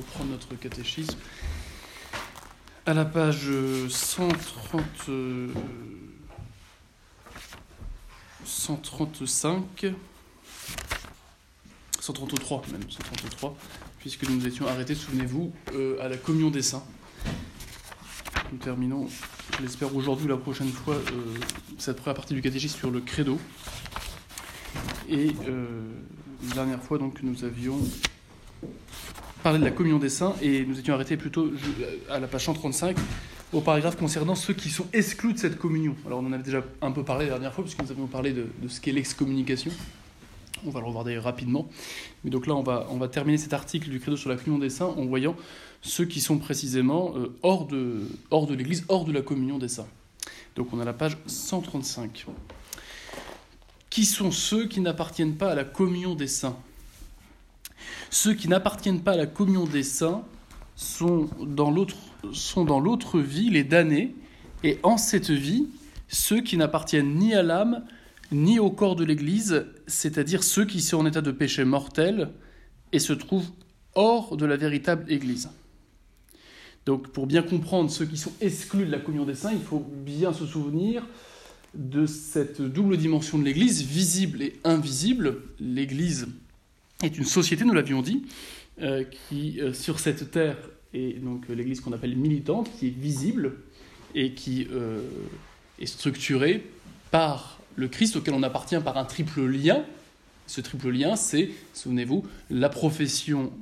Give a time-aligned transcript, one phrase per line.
[0.00, 1.16] reprendre notre catéchisme.
[2.86, 3.50] À la page
[3.88, 4.82] 130,
[8.44, 9.94] 135,
[12.00, 13.56] 133 même, 133,
[13.98, 16.82] puisque nous nous étions arrêtés, souvenez-vous, euh, à la communion des saints.
[18.52, 19.08] Nous terminons,
[19.56, 21.36] je l'espère aujourd'hui ou la prochaine fois, euh,
[21.78, 23.38] cette première partie du catéchisme sur le credo.
[25.08, 25.92] Et euh,
[26.48, 27.78] la dernière fois, donc, nous avions
[29.42, 31.50] parlé de la communion des saints et nous étions arrêtés plutôt
[32.10, 32.96] à la page 135
[33.52, 35.96] au paragraphe concernant ceux qui sont exclus de cette communion.
[36.06, 38.32] Alors, on en avait déjà un peu parlé la dernière fois, puisque nous avions parlé
[38.32, 39.72] de, ce qu'est l'excommunication.
[40.66, 41.68] On va le revoir d'ailleurs rapidement.
[42.22, 44.58] Mais donc là, on va, on va terminer cet article du Credo sur la communion
[44.58, 45.34] des saints en voyant
[45.82, 49.68] ceux qui sont précisément euh, hors de, hors de l'Église, hors de la communion des
[49.68, 49.88] saints.
[50.54, 52.26] Donc on a la page 135.
[53.88, 56.58] Qui sont ceux qui n'appartiennent pas à la communion des saints?
[58.10, 60.24] Ceux qui n'appartiennent pas à la communion des saints
[60.76, 64.14] sont dans l'autre vie les damnés,
[64.62, 65.68] et en cette vie,
[66.08, 67.84] ceux qui n'appartiennent ni à l'âme,
[68.32, 72.30] ni au corps de l'Église, c'est-à-dire ceux qui sont en état de péché mortel
[72.92, 73.50] et se trouvent
[73.94, 75.50] hors de la véritable Église.
[76.86, 79.84] Donc pour bien comprendre ceux qui sont exclus de la communion des saints, il faut
[80.04, 81.06] bien se souvenir
[81.74, 85.42] de cette double dimension de l'Église, visible et invisible.
[85.58, 86.28] L'Église
[87.02, 88.24] est une société, nous l'avions dit,
[88.80, 90.56] euh, qui euh, sur cette terre
[90.92, 93.54] est donc l'Église qu'on appelle militante, qui est visible
[94.14, 95.00] et qui euh,
[95.78, 96.64] est structurée
[97.10, 99.84] par le Christ auquel on appartient par un triple lien.
[100.46, 103.52] Ce triple lien, c'est, souvenez-vous, la profession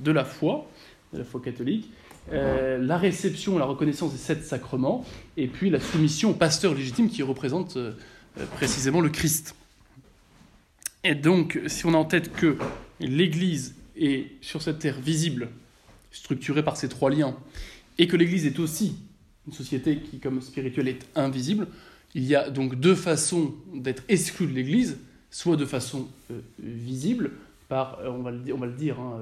[0.00, 0.70] de la foi,
[1.14, 1.88] de la foi catholique,
[2.32, 5.04] euh, la réception, la reconnaissance des sept sacrements,
[5.36, 7.92] et puis la soumission au pasteur légitime qui représente euh,
[8.56, 9.54] précisément le Christ.
[11.04, 12.58] Et donc, si on a en tête que
[13.00, 15.48] l'Église est sur cette terre visible,
[16.10, 17.36] structurée par ces trois liens,
[17.98, 18.96] et que l'Église est aussi
[19.46, 21.68] une société qui, comme spirituelle, est invisible,
[22.14, 24.98] il y a donc deux façons d'être exclu de l'Église,
[25.30, 27.32] soit de façon euh, visible,
[27.68, 29.20] par, on va le dire, on va le dire hein,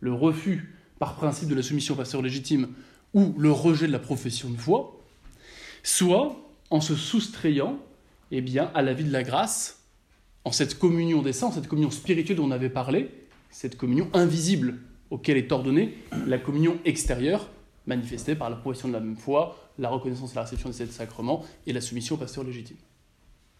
[0.00, 2.68] le refus par principe de la soumission au pasteur légitime
[3.14, 5.00] ou le rejet de la profession de foi,
[5.82, 6.36] soit
[6.70, 7.78] en se soustrayant
[8.30, 9.79] eh à la vie de la grâce,
[10.44, 13.10] en cette communion des saints, cette communion spirituelle dont on avait parlé,
[13.50, 14.78] cette communion invisible
[15.10, 15.94] auquel est ordonnée
[16.26, 17.50] la communion extérieure,
[17.86, 20.92] manifestée par la profession de la même foi, la reconnaissance et la réception des sept
[20.92, 22.76] sacrements et la soumission au pasteur légitime.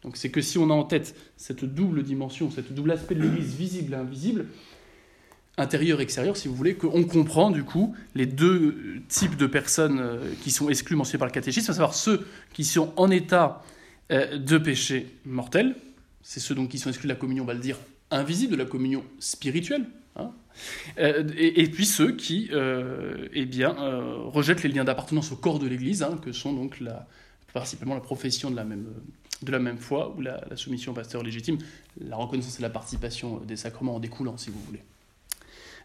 [0.03, 3.23] Donc c'est que si on a en tête cette double dimension, cette double aspect de
[3.23, 4.47] l'Église visible et invisible,
[5.59, 10.51] intérieur-extérieur, si vous voulez, qu'on comprend du coup les deux types de personnes euh, qui
[10.51, 13.63] sont exclues mentionnées par le catéchisme, à savoir ceux qui sont en état
[14.11, 15.77] euh, de péché mortel,
[16.23, 17.77] c'est ceux donc qui sont exclus de la communion, on va le dire,
[18.11, 19.87] invisible, de la communion spirituelle,
[20.17, 20.33] hein,
[20.99, 23.75] euh, et, puis ceux qui eh bien,
[24.27, 27.07] rejettent les liens d'appartenance au corps de l'Église, hein, que sont donc la,
[27.53, 28.87] principalement la profession de la même,
[29.43, 31.59] de la même foi ou la, soumission au pasteur légitime,
[32.01, 34.83] la reconnaissance et la participation des sacrements en découlant, si vous voulez.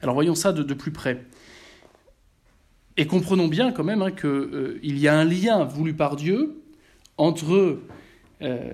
[0.01, 1.25] Alors voyons ça de, plus près.
[2.97, 6.61] Et comprenons bien quand même hein, qu'il euh, y a un lien voulu par Dieu
[7.17, 7.79] entre,
[8.41, 8.73] euh,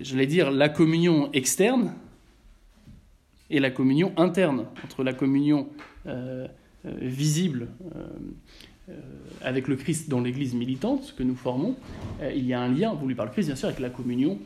[0.00, 1.94] j'allais dire, la communion externe
[3.50, 5.68] et la communion interne, entre la communion
[6.06, 6.46] euh,
[6.84, 7.68] visible
[9.42, 11.76] avec le Christ dans l'Église militante que nous formons,
[12.34, 14.38] il y a un lien voulu par le Christ, bien sûr, avec la communion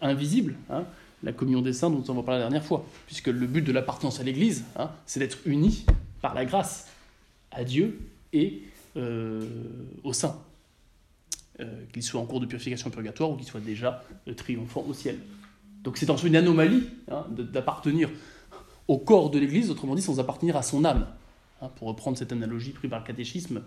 [0.00, 0.54] invisible.
[0.70, 0.84] Hein,
[1.22, 3.72] la communion des saints dont on va parler la dernière fois, puisque le but de
[3.72, 5.84] l'appartenance à l'Église, hein, c'est d'être unis
[6.22, 6.88] par la grâce
[7.50, 7.98] à Dieu
[8.32, 8.62] et
[8.96, 9.46] euh,
[10.04, 10.38] aux saints,
[11.60, 14.94] euh, qu'ils soient en cours de purification purgatoire ou qu'ils soient déjà euh, triomphants au
[14.94, 15.18] ciel.
[15.82, 18.10] Donc c'est en soi une anomalie hein, d'appartenir
[18.88, 21.06] au corps de l'Église, autrement dit sans appartenir à son âme,
[21.62, 23.62] hein, pour reprendre cette analogie prise par le catéchisme,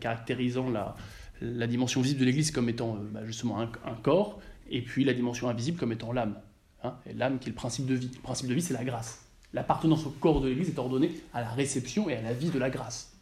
[0.00, 4.38] caractérisant la, dimension visible de l'Église comme étant bah, justement un corps,
[4.70, 6.36] et puis la dimension invisible comme étant l'âme.
[6.84, 8.10] Hein, l'âme qui est le principe de vie.
[8.14, 9.24] Le principe de vie, c'est la grâce.
[9.54, 12.58] L'appartenance au corps de l'Église est ordonnée à la réception et à la vie de
[12.58, 13.13] la grâce.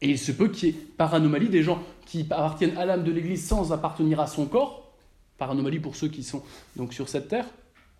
[0.00, 3.04] Et il se peut qu'il y ait, par anomalie, des gens qui appartiennent à l'âme
[3.04, 4.92] de l'Église sans appartenir à son corps,
[5.38, 6.42] par anomalie pour ceux qui sont
[6.76, 7.46] donc sur cette terre,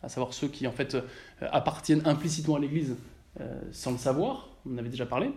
[0.02, 1.02] à savoir ceux qui en fait euh,
[1.40, 2.96] appartiennent implicitement à l'Église
[3.40, 5.30] euh, sans le savoir, on en avait déjà parlé,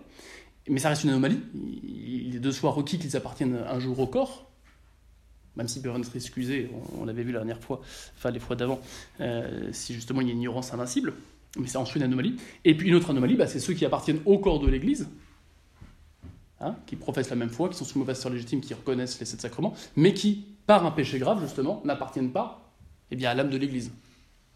[0.68, 1.40] mais ça reste une anomalie.
[1.54, 4.52] Il est de soi requis qu'ils appartiennent un jour au corps,
[5.56, 7.82] même s'ils peuvent être excusés, on, l'avait vu la dernière fois,
[8.18, 8.80] enfin les fois d'avant,
[9.20, 11.14] euh, si justement il y a une ignorance invincible,
[11.58, 12.38] mais c'est ensuite une anomalie.
[12.64, 15.10] Et puis une autre anomalie, bah, c'est ceux qui appartiennent au corps de l'Église,
[16.62, 19.42] hein, qui professent la même foi, qui sont sous pasteur légitime, qui reconnaissent les sept
[19.42, 22.72] sacrements, mais qui, par un péché grave justement, n'appartiennent pas
[23.12, 23.92] eh bien, à l'âme de l'Église.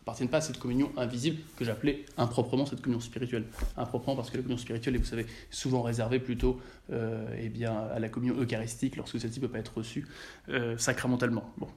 [0.01, 3.45] appartiennent pas à cette communion invisible que j'appelais improprement cette communion spirituelle.
[3.75, 6.59] Improprement parce que la communion spirituelle est, vous savez, souvent réservée plutôt
[6.91, 10.07] euh, eh bien, à la communion eucharistique lorsque celle-ci ne peut pas être reçue
[10.49, 11.51] euh, sacramentellement.
[11.57, 11.67] Bon.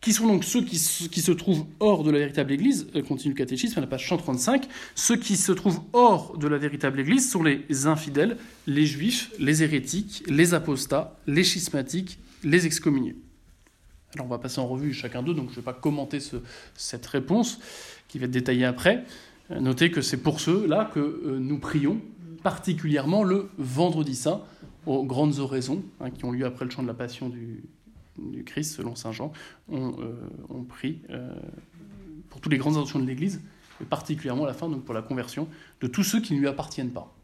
[0.00, 3.38] Qui sont donc ceux qui se, trouvent hors de la véritable Église euh, Continue le
[3.38, 4.68] catéchisme à la page 135.
[4.94, 8.36] Ceux qui se trouvent hors de la véritable Église sont les infidèles,
[8.66, 13.16] les juifs, les hérétiques, les apostats, les schismatiques, les excommuniés.
[14.14, 16.18] Alors on va passer en revue chacun d'eux, donc je ne vais pas commenter
[16.74, 17.58] cette réponse
[18.06, 19.04] qui va être détaillée après.
[19.50, 22.00] Euh, notez que c'est pour ceux-là que euh, nous prions
[22.42, 24.42] particulièrement le vendredi saint,
[24.86, 27.64] aux grandes oraisons hein, qui ont lieu après le chant de la passion du,
[28.44, 29.32] Christ, selon Saint Jean.
[29.68, 31.00] On, euh, prie
[32.30, 33.40] pour toutes les grandes intentions de l'Église,
[33.80, 35.48] et particulièrement à la fin, donc pour la conversion
[35.80, 37.14] de tous ceux qui ne lui appartiennent pas.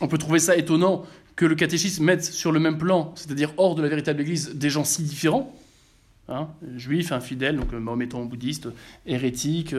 [0.00, 1.04] On peut trouver ça étonnant
[1.36, 4.70] que le catéchisme mette sur le même plan, c'est-à-dire hors de la véritable Église, des
[4.70, 5.54] gens si différents,
[6.28, 8.68] hein, juifs, infidèles, donc euh, mahométans, bouddhistes,
[9.06, 9.74] hérétiques,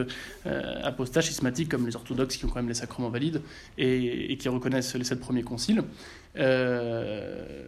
[0.46, 3.42] euh, apostats, schismatiques, comme les orthodoxes qui ont quand même les sacrements valides
[3.76, 5.82] et, qui reconnaissent les sept premiers conciles.
[6.36, 7.64] Euh,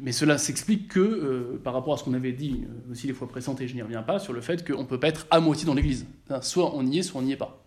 [0.00, 3.60] mais cela s'explique que, par rapport à ce qu'on avait dit aussi les fois précédentes,
[3.62, 5.66] et je n'y reviens pas, sur le fait qu'on ne peut pas être à moitié
[5.66, 6.06] dans l'Église.
[6.42, 7.64] Soit on y est, soit on n'y est pas.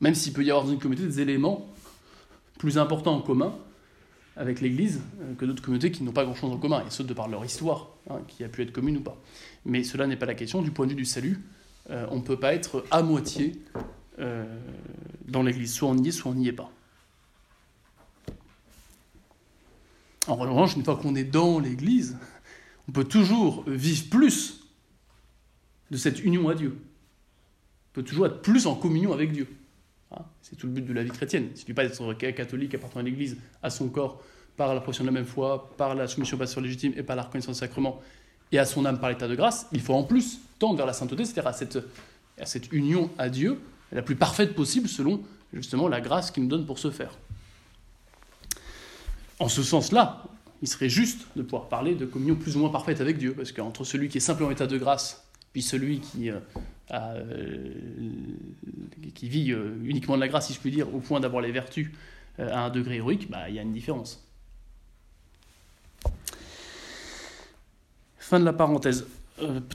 [0.00, 1.68] Même s'il peut y avoir dans une communauté des éléments
[2.58, 3.54] plus importants en commun
[4.36, 7.14] avec l'Église euh, que d'autres communautés qui n'ont pas grand-chose en commun, et ce de
[7.14, 9.20] par leur histoire, hein, qui a pu être commune ou pas.
[9.64, 10.62] Mais cela n'est pas la question.
[10.62, 11.40] Du point de vue du salut,
[11.90, 13.52] euh, on ne peut pas être à moitié
[14.18, 14.44] euh,
[15.26, 15.72] dans l'Église.
[15.72, 16.70] Soit on y est, soit on n'y est pas.
[20.26, 22.16] En revanche, une fois qu'on est dans l'Église,
[22.88, 24.60] on peut toujours vivre plus
[25.90, 26.78] de cette union à Dieu.
[26.78, 29.46] On peut toujours être plus en communion avec Dieu.
[30.16, 31.44] Hein, c'est tout le but de la vie chrétienne.
[31.44, 34.22] Il ne suffit pas d'être catholique appartenant à l'Église, à son corps,
[34.56, 37.22] par la profession de la même foi, par la soumission pasteur légitime et par la
[37.22, 38.00] reconnaissance du sacrement,
[38.52, 39.66] et à son âme par l'état de grâce.
[39.72, 41.78] Il faut en plus tendre vers la sainteté, c'est-à-dire à cette,
[42.38, 43.60] à cette union à Dieu
[43.92, 45.22] la plus parfaite possible selon
[45.52, 47.16] justement la grâce qu'il nous donne pour ce faire.
[49.40, 50.22] En ce sens-là,
[50.62, 53.52] il serait juste de pouvoir parler de communion plus ou moins parfaite avec Dieu, parce
[53.52, 56.30] qu'entre celui qui est simplement en état de grâce, puis celui qui
[56.92, 57.72] euh,
[59.14, 61.50] qui vit euh, uniquement de la grâce, si je puis dire, au point d'avoir les
[61.50, 61.90] vertus
[62.38, 64.22] euh, à un degré héroïque, bah, il y a une différence.
[68.18, 69.06] Fin de la parenthèse.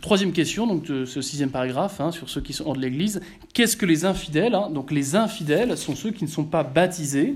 [0.01, 3.21] troisième question, donc de ce sixième paragraphe, hein, sur ceux qui sont hors de l'Église.
[3.53, 7.35] Qu'est-ce que les infidèles hein Donc les infidèles sont ceux qui ne sont pas baptisés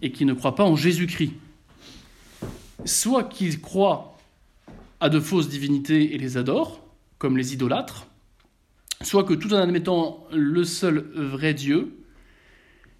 [0.00, 1.34] et qui ne croient pas en Jésus-Christ.
[2.86, 4.16] Soit qu'ils croient
[5.00, 6.80] à de fausses divinités et les adorent,
[7.18, 8.07] comme les idolâtres,
[9.02, 11.96] soit que tout en admettant le seul vrai Dieu,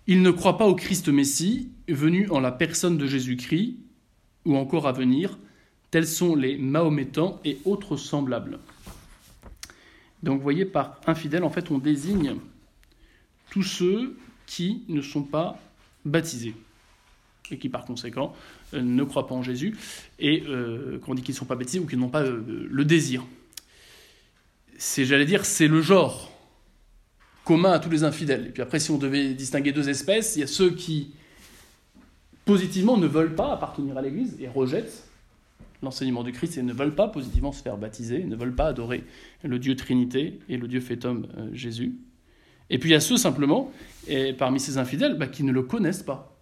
[0.07, 3.77] il ne croit pas au Christ Messie, venu en la personne de Jésus-Christ,
[4.45, 5.39] ou encore à venir,
[5.91, 8.59] tels sont les Mahométans et autres semblables.
[10.23, 12.37] Donc vous voyez, par infidèle, en fait, on désigne
[13.51, 14.17] tous ceux
[14.47, 15.59] qui ne sont pas
[16.05, 16.55] baptisés
[17.51, 18.35] et qui par conséquent
[18.75, 19.77] euh, ne croient pas en Jésus
[20.19, 22.85] et euh, qu'on dit qu'ils ne sont pas baptisés ou qu'ils n'ont pas euh, le
[22.85, 23.25] désir
[24.79, 26.33] c'est, j'allais dire, c'est le genre
[27.45, 28.47] commun à tous les infidèles.
[28.47, 31.13] Et puis après, si on devait distinguer deux espèces, il y a ceux qui,
[32.45, 35.05] positivement, ne veulent pas appartenir à l'Église et rejettent
[35.83, 39.05] l'enseignement du Christ et ne veulent pas positivement se faire baptiser, ne veulent pas adorer
[39.43, 41.97] le Dieu Trinité et le Dieu fait homme euh, Jésus.
[42.71, 43.73] Et puis il y a ceux simplement,
[44.07, 46.37] et parmi ces infidèles, bah, qui ne le connaissent pas.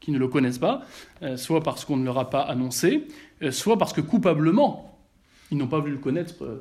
[0.00, 0.82] Qui ne le connaissent pas,
[1.22, 3.06] euh, soit parce qu'on ne leur a pas annoncé,
[3.42, 4.93] euh, soit parce que coupablement,
[5.54, 6.58] ils n'ont pas voulu le connaître euh,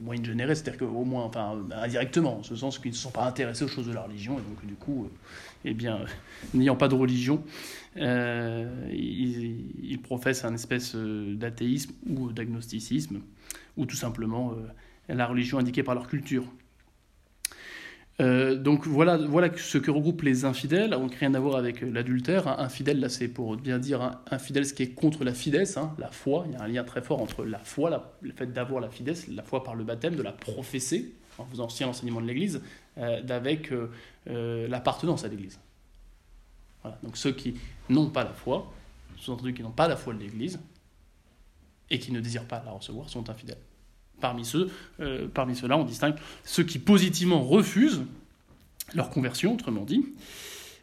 [0.00, 3.10] au moyen généré, c'est-à-dire qu'au moins, enfin, indirectement, en ce sens qu'ils ne se sont
[3.10, 5.08] pas intéressés aux choses de la religion, et donc du coup, euh,
[5.66, 6.00] eh bien,
[6.54, 7.44] n'ayant pas de religion,
[7.98, 13.20] euh, ils, professent un espèce d'athéisme ou d'agnosticisme,
[13.76, 14.54] ou tout simplement
[15.08, 16.44] la religion indiquée par leur culture.
[18.20, 22.46] Euh, donc voilà, voilà ce que regroupent les infidèles, donc rien à voir avec l'adultère.
[22.46, 22.56] Hein.
[22.58, 25.94] Infidèle, là c'est pour bien dire hein, infidèle, ce qui est contre la fidesse, hein,
[25.98, 26.44] la foi.
[26.46, 29.28] Il y a un lien très fort entre la foi, le fait d'avoir la fidesse,
[29.28, 32.62] la foi par le baptême, de la professer, en faisant aussi l'enseignement de l'Église,
[32.98, 35.58] euh, d'avec euh, l'appartenance à l'Église.
[36.82, 36.98] Voilà.
[37.02, 37.54] Donc ceux qui
[37.88, 38.70] n'ont pas la foi,
[39.16, 40.60] sous-entendu qui n'ont pas la foi de l'Église,
[41.90, 43.58] et qui ne désirent pas la recevoir, sont infidèles.
[45.00, 46.14] Euh, parmi ceux-là, on distingue
[46.44, 48.02] ceux qui positivement refusent
[48.94, 50.04] leur conversion, autrement dit,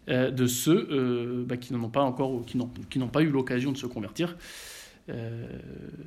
[0.10, 3.72] euh, de ceux euh, bah, qui n'en ont pas encore, qui n'ont pas eu l'occasion
[3.72, 4.36] de se convertir,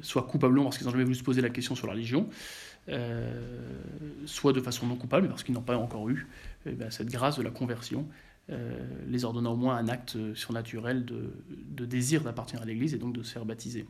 [0.01, 2.29] soit coupablement parce qu'ils n'ont jamais voulu se poser la question sur la religion,
[4.27, 6.29] soit de façon non coupable parce qu'ils n'ont pas encore eu
[6.67, 8.07] eh ben, cette grâce de la conversion
[9.09, 13.25] les ordonnant au moins un acte surnaturel de, désir d'appartenir à l'Église et donc de
[13.25, 13.87] se faire baptiser.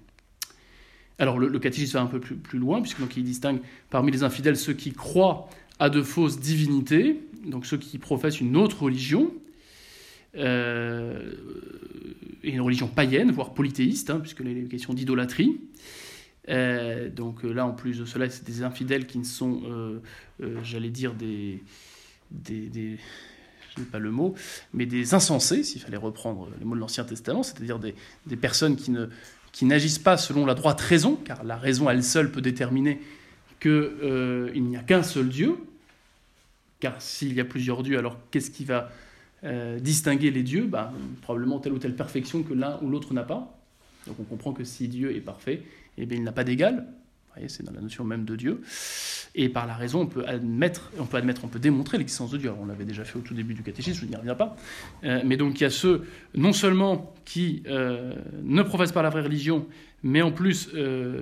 [1.19, 4.92] Alors le, catéchisme va un peu plus, loin, puisqu'il distingue parmi les infidèles ceux qui
[4.92, 9.33] croient à de fausses divinités, donc ceux qui professent une autre religion,
[10.37, 11.33] euh,
[12.42, 15.61] et une religion païenne, voire polythéiste, hein, puisque les questions d'idolâtrie.
[16.49, 20.00] Euh, donc là, en plus de cela, c'est des infidèles qui ne sont, euh,
[20.64, 21.62] j'allais dire, des,
[22.31, 22.99] des,
[23.75, 24.35] je n'ai pas le mot,
[24.73, 27.95] mais des insensés, s'il fallait reprendre les mots de l'Ancien Testament, c'est-à-dire des,
[28.37, 29.07] personnes qui, ne,
[29.52, 33.00] qui n'agissent pas selon la droite raison, car la raison elle seule peut déterminer
[33.61, 35.56] qu'il n'y a qu'un seul Dieu,
[36.80, 38.90] car s'il y a plusieurs dieux, alors qu'est-ce qui va
[39.44, 40.64] euh, distinguer les dieux?
[40.64, 43.56] Ben, Probablement telle ou telle perfection que l'un ou l'autre n'a pas.
[44.06, 45.62] Donc on comprend que si Dieu est parfait,
[45.99, 46.87] eh bien, il n'a pas d'égal.
[47.49, 48.61] C'est dans la notion même de Dieu.
[49.35, 52.39] Et par la raison, on peut admettre, on peut, admettre, on peut démontrer l'existence de
[52.39, 52.53] Dieu.
[52.61, 54.57] on l'avait déjà fait au tout début du catéchisme, je n'y reviens pas.
[55.05, 59.11] Euh, mais donc il y a ceux, non seulement qui euh, ne professent pas la
[59.11, 59.67] vraie religion,
[60.03, 60.71] mais en plus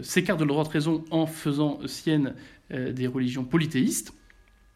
[0.02, 2.34] s'écartent de leur droite raison en faisant sienne
[2.70, 4.14] des religions polythéistes.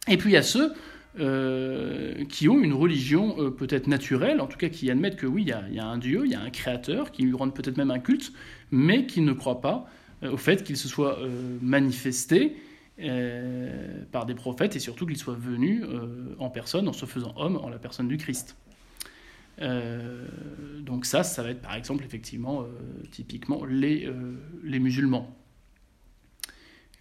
[0.08, 0.72] Et puis il y a ceux
[1.20, 5.42] euh, qui ont une religion euh, peut-être naturelle, en tout cas qui admettent que oui,
[5.42, 7.92] il y, a, un Dieu, il y a un Créateur, qui lui rendent peut-être même
[7.92, 8.32] un culte,
[8.72, 11.18] mais qui ne croient pas euh, au fait qu'il se soit
[11.60, 12.56] manifesté
[14.12, 15.84] par des prophètes et surtout qu'il soit venu
[16.38, 18.56] en personne, en se faisant homme, en la personne du Christ.
[19.60, 22.64] donc ça, ça va être par exemple effectivement,
[23.10, 24.08] typiquement, les,
[24.62, 25.36] les musulmans.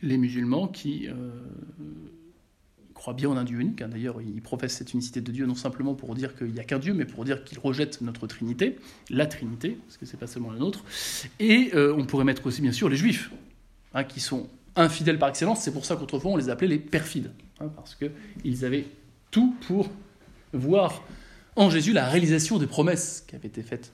[0.02, 1.08] Les musulmans qui
[3.04, 3.82] croit bien en un Dieu unique.
[3.82, 3.90] Hein.
[3.90, 6.80] D'ailleurs, il professe cette unicité de Dieu non simplement pour dire qu'il n'y a qu'un
[6.80, 8.78] Dieu, mais pour dire qu'il rejette notre Trinité,
[9.10, 10.86] la Trinité, parce que c'est pas seulement la nôtre.
[11.38, 13.30] Et euh, on pourrait mettre aussi, bien sûr, les Juifs,
[13.94, 15.60] hein, qui sont infidèles par excellence.
[15.60, 18.86] C'est pour ça qu'autrefois on les appelait les perfides, hein, parce qu'ils avaient
[19.32, 19.90] tout pour
[20.54, 21.04] voir
[21.58, 23.92] en Jésus la réalisation des promesses qui avaient été faites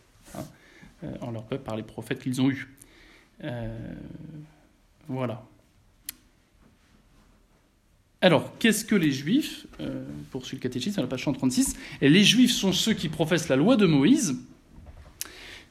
[1.03, 2.75] euh, en leur peuple par les prophètes qu'ils ont eus.
[3.43, 3.75] Euh,
[5.07, 5.47] voilà.
[8.21, 11.77] Alors, qu'est-ce que les Juifs euh, Poursuit le catéchisme à la page 136.
[12.01, 14.35] Et les Juifs sont ceux qui professent la loi de Moïse,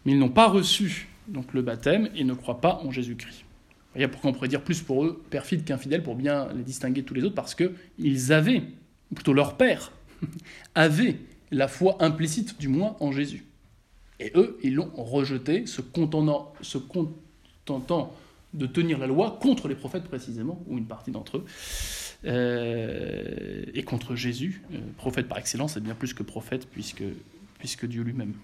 [0.05, 3.41] mais ils n'ont pas reçu donc le baptême et ne croient pas en Jésus-Christ.
[3.41, 7.03] Vous voyez pourquoi on pourrait dire plus pour eux perfides qu'infidèles pour bien les distinguer
[7.03, 8.63] de tous les autres Parce qu'ils avaient,
[9.11, 9.93] ou plutôt leur père,
[10.75, 11.17] avait
[11.51, 13.45] la foi implicite, du moins, en Jésus.
[14.21, 15.83] Et eux, ils l'ont rejeté, se
[16.63, 18.15] se contentant
[18.55, 21.45] de tenir la loi contre les prophètes précisément, ou une partie d'entre eux.
[22.25, 27.05] Euh, et contre Jésus, euh, prophète par excellence, et bien plus que prophète, puisque,
[27.59, 28.35] puisque Dieu lui-même.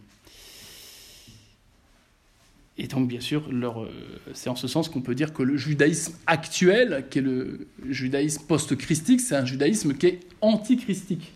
[2.76, 3.88] Et donc, bien sûr, euh,
[4.32, 8.44] c'est en ce sens qu'on peut dire que le judaïsme actuel, qui est le judaïsme
[8.46, 11.32] post-christique, c'est un judaïsme qui est antichristique.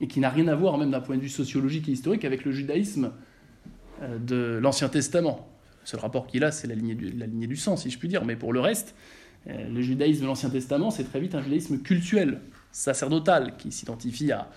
[0.00, 2.44] Et qui n'a rien à voir, même d'un point de vue sociologique et historique, avec
[2.44, 3.12] le judaïsme
[4.00, 5.48] de l'Ancien Testament.
[5.82, 8.24] Le seul rapport qu'il a, c'est la, la lignée du sang, si je puis dire.
[8.24, 8.94] Mais pour le reste,
[9.46, 12.40] le judaïsme de l'Ancien Testament, c'est très vite un judaïsme cultuel,
[12.72, 14.50] sacerdotal, qui s'identifie à,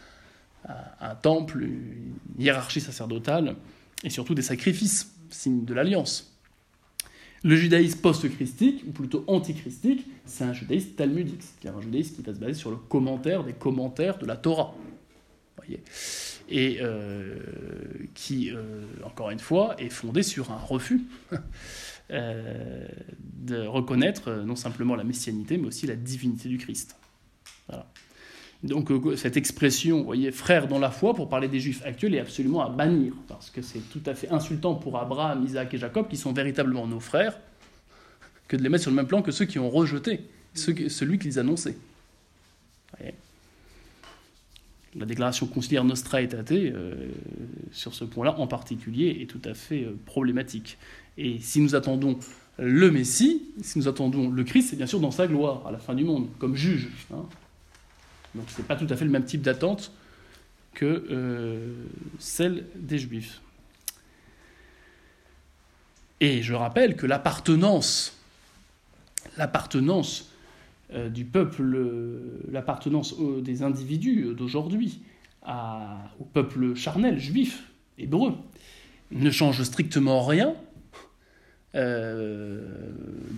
[1.00, 3.56] un temple, une hiérarchie sacerdotale,
[4.04, 6.38] et surtout des sacrifices, signe de l'alliance.
[7.44, 12.34] Le judaïsme post-christique, ou plutôt antichristique, c'est un judaïsme talmudique, c'est-à-dire un judaïsme qui va
[12.34, 14.76] se baser sur le commentaire des commentaires de la Torah.
[15.58, 15.82] Voyez
[16.52, 17.38] et euh,
[18.14, 21.02] qui, euh, encore une fois, est fondé sur un refus
[22.12, 22.86] Euh,
[23.42, 26.96] de reconnaître euh, non simplement la messianité, mais aussi la divinité du Christ.
[28.64, 32.14] Donc euh, cette expression, vous voyez, frère dans la foi, pour parler des juifs actuels,
[32.14, 35.78] est absolument à bannir, parce que c'est tout à fait insultant pour Abraham, Isaac et
[35.78, 37.40] Jacob, qui sont véritablement nos frères,
[38.48, 40.22] que de les mettre sur le même plan que ceux qui ont rejeté
[40.54, 41.78] celui qu'ils annonçaient.
[44.94, 46.54] La déclaration conciliaire Nostra Aetate,
[47.72, 50.78] sur ce point-là en particulier, est tout à fait problématique.
[51.18, 52.18] Et si nous attendons
[52.58, 55.80] le Messie, si nous attendons le Christ, c'est bien sûr dans sa gloire, à la
[55.80, 56.90] fin du monde, comme juge.
[57.14, 57.26] Hein.
[58.36, 59.92] Donc ce n'est pas tout à fait le même type d'attente
[60.74, 61.74] que euh,
[62.20, 63.42] celle des Juifs.
[66.20, 68.18] Et je rappelle que l'appartenance,
[69.38, 70.32] l'appartenance
[70.94, 71.78] euh, du peuple,
[72.52, 75.02] l'appartenance des individus d'aujourd'hui
[76.20, 77.64] au peuple charnel, juif,
[77.98, 78.36] hébreu,
[79.12, 80.54] ne change strictement rien
[81.74, 82.60] euh,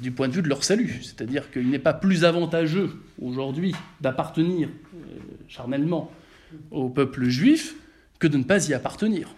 [0.01, 1.01] du point de vue de leur salut.
[1.03, 2.89] C'est-à-dire qu'il n'est pas plus avantageux
[3.21, 4.99] aujourd'hui d'appartenir euh,
[5.47, 6.11] charnellement
[6.71, 7.75] au peuple juif
[8.17, 9.35] que de ne pas y appartenir.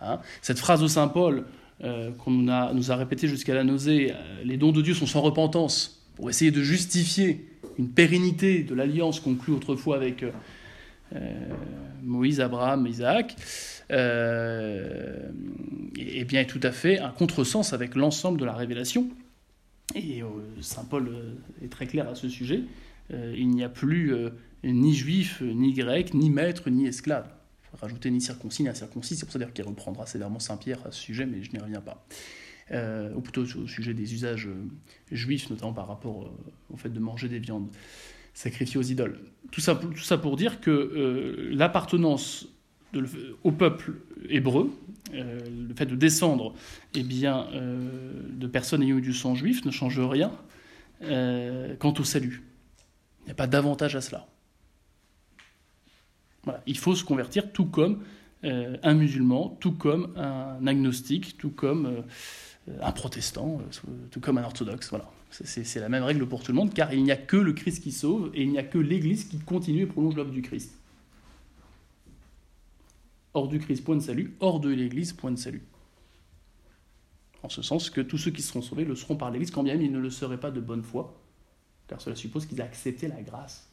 [0.00, 0.20] Hein?
[0.40, 1.46] Cette phrase de Saint Paul
[1.82, 4.14] euh, qu'on nous a, nous a répétée jusqu'à la nausée,
[4.44, 7.44] les dons de Dieu sont sans repentance, pour essayer de justifier
[7.76, 10.24] une pérennité de l'alliance conclue autrefois avec,
[12.02, 13.34] Moïse, Abraham, Isaac,
[13.90, 15.34] est
[16.24, 19.08] bien tout à fait un contresens avec l'ensemble de la révélation.
[19.94, 20.22] Et
[20.60, 21.10] Saint Paul
[21.62, 22.62] est très clair à ce sujet.
[23.10, 24.14] il n'y a plus
[24.62, 27.28] ni juif, ni grec, ni maître, ni esclave
[27.80, 29.16] rajouter ni circoncis ni incirconcis.
[29.16, 31.80] C'est pour ça d'ailleurs qu'il reprendra sévèrement Saint-Pierre à ce sujet, mais je n'y reviens
[31.80, 32.04] pas.
[32.72, 34.68] Euh, ou plutôt au sujet des usages euh,
[35.10, 37.68] juifs, notamment par rapport euh, au fait de manger des viandes
[38.32, 39.18] sacrifiées aux idoles.
[39.50, 39.74] Tout ça
[40.18, 42.46] pour dire que l'appartenance
[43.44, 43.94] au peuple
[44.28, 44.70] hébreu,
[45.12, 46.54] le fait de descendre
[46.94, 50.32] eh bien, de personnes ayant eu du sang juif ne change rien
[51.00, 52.42] quant au salut.
[53.22, 54.26] Il n'y a pas d'avantage à cela.
[56.66, 58.02] Il faut se convertir tout comme
[58.44, 64.38] euh, un musulman, tout comme un agnostique, tout comme euh, un protestant, euh, tout comme
[64.38, 64.88] un orthodoxe.
[64.88, 65.10] Voilà.
[65.30, 67.82] C'est la même règle pour tout le monde, car il n'y a que le Christ
[67.82, 70.79] qui sauve et il n'y a que l'Église qui continue et prolonge l'œuvre du Christ.
[73.34, 74.36] Hors du Christ, point de salut.
[74.40, 75.62] Hors de l'Église, point de salut.
[77.42, 79.74] En ce sens que tous ceux qui seront sauvés le seront par l'Église, quand bien
[79.74, 81.18] même ils ne le seraient pas de bonne foi,
[81.86, 83.68] car cela suppose qu'ils aient accepté la grâce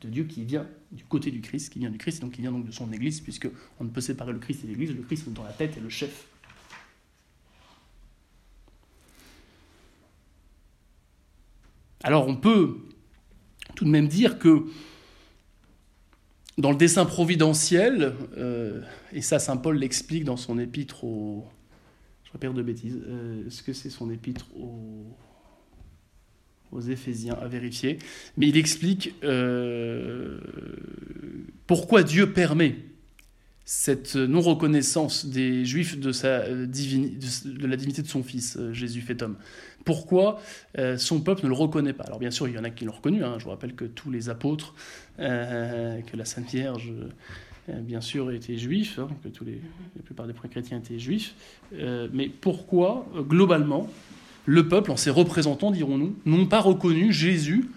[0.00, 2.52] de Dieu qui vient du côté du Christ, qui vient du Christ, donc qui vient
[2.52, 3.48] donc de son Église, puisque
[3.80, 5.88] on ne peut séparer le Christ et l'Église, le Christ dans la tête est le
[5.88, 6.26] chef.
[12.02, 12.78] Alors on peut
[13.74, 14.64] tout de même dire que
[16.60, 21.04] dans le dessin providentiel, euh, et ça Saint Paul l'explique dans son épître.
[21.04, 25.06] Je de bêtises, euh, est-ce que c'est son épître au
[26.72, 27.98] aux Éphésiens à vérifier,
[28.36, 30.38] mais il explique euh,
[31.66, 32.76] pourquoi Dieu permet
[33.64, 39.36] cette non-reconnaissance des Juifs de, la divinité de son Fils, Jésus fait homme.
[39.84, 40.40] Pourquoi
[40.96, 42.04] son peuple ne le reconnaît pas?
[42.04, 43.34] Alors bien sûr, il y en a qui l'ont reconnu, hein.
[43.38, 44.74] je vous rappelle que tous les apôtres,
[45.20, 46.92] que la Sainte Vierge,
[47.68, 49.60] bien sûr, étaient juifs, hein, que tous les,
[49.96, 51.34] la plupart des premiers chrétiens étaient juifs,
[52.12, 53.88] mais pourquoi, globalement,
[54.46, 57.68] le peuple, en ses représentants, dirons-nous, n'ont pas reconnu Jésus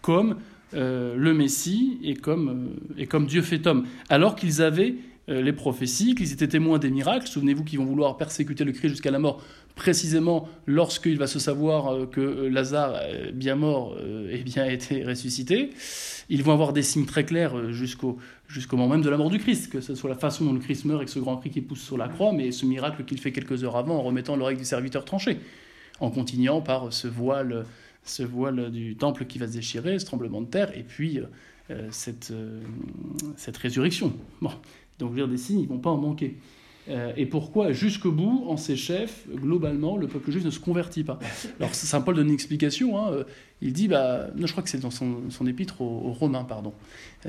[0.00, 0.36] comme
[0.74, 2.48] euh, le Messie et comme,
[2.96, 6.78] euh, et comme Dieu fait homme, alors qu'ils avaient euh, les prophéties, qu'ils étaient témoins
[6.78, 7.26] des miracles.
[7.28, 9.40] Souvenez-vous qu'ils vont vouloir persécuter le Christ jusqu'à la mort,
[9.76, 13.00] précisément lorsqu'il va se savoir que Lazare,
[13.32, 13.96] bien mort,
[14.30, 15.70] et bien été ressuscité.
[16.28, 18.18] Ils vont avoir des signes très clairs jusqu'au
[18.52, 20.60] jusqu'au moment même de la mort du Christ, que ce soit la façon dont le
[20.60, 23.18] Christ meurt avec ce grand cri qui pousse sur la croix, mais ce miracle qu'il
[23.18, 25.38] fait quelques heures avant en remettant l'oreille du serviteur tranché
[26.00, 27.64] en continuant par ce voile,
[28.04, 31.20] ce voile du temple qui va se déchirer, ce tremblement de terre, et puis
[31.70, 32.60] euh, cette, euh,
[33.36, 34.12] cette résurrection.
[34.40, 34.50] Bon,
[35.02, 36.36] donc, dire des signes, ils vont pas en manquer.
[36.88, 41.04] Euh, et pourquoi, jusqu'au bout, en ses chefs, globalement, le peuple juif ne se convertit
[41.04, 41.18] pas?
[41.60, 42.98] Alors, Saint Paul donne une explication.
[42.98, 43.24] Hein,
[43.60, 46.72] il dit, bah, non, je crois que c'est dans son, épître aux, Romains, pardon.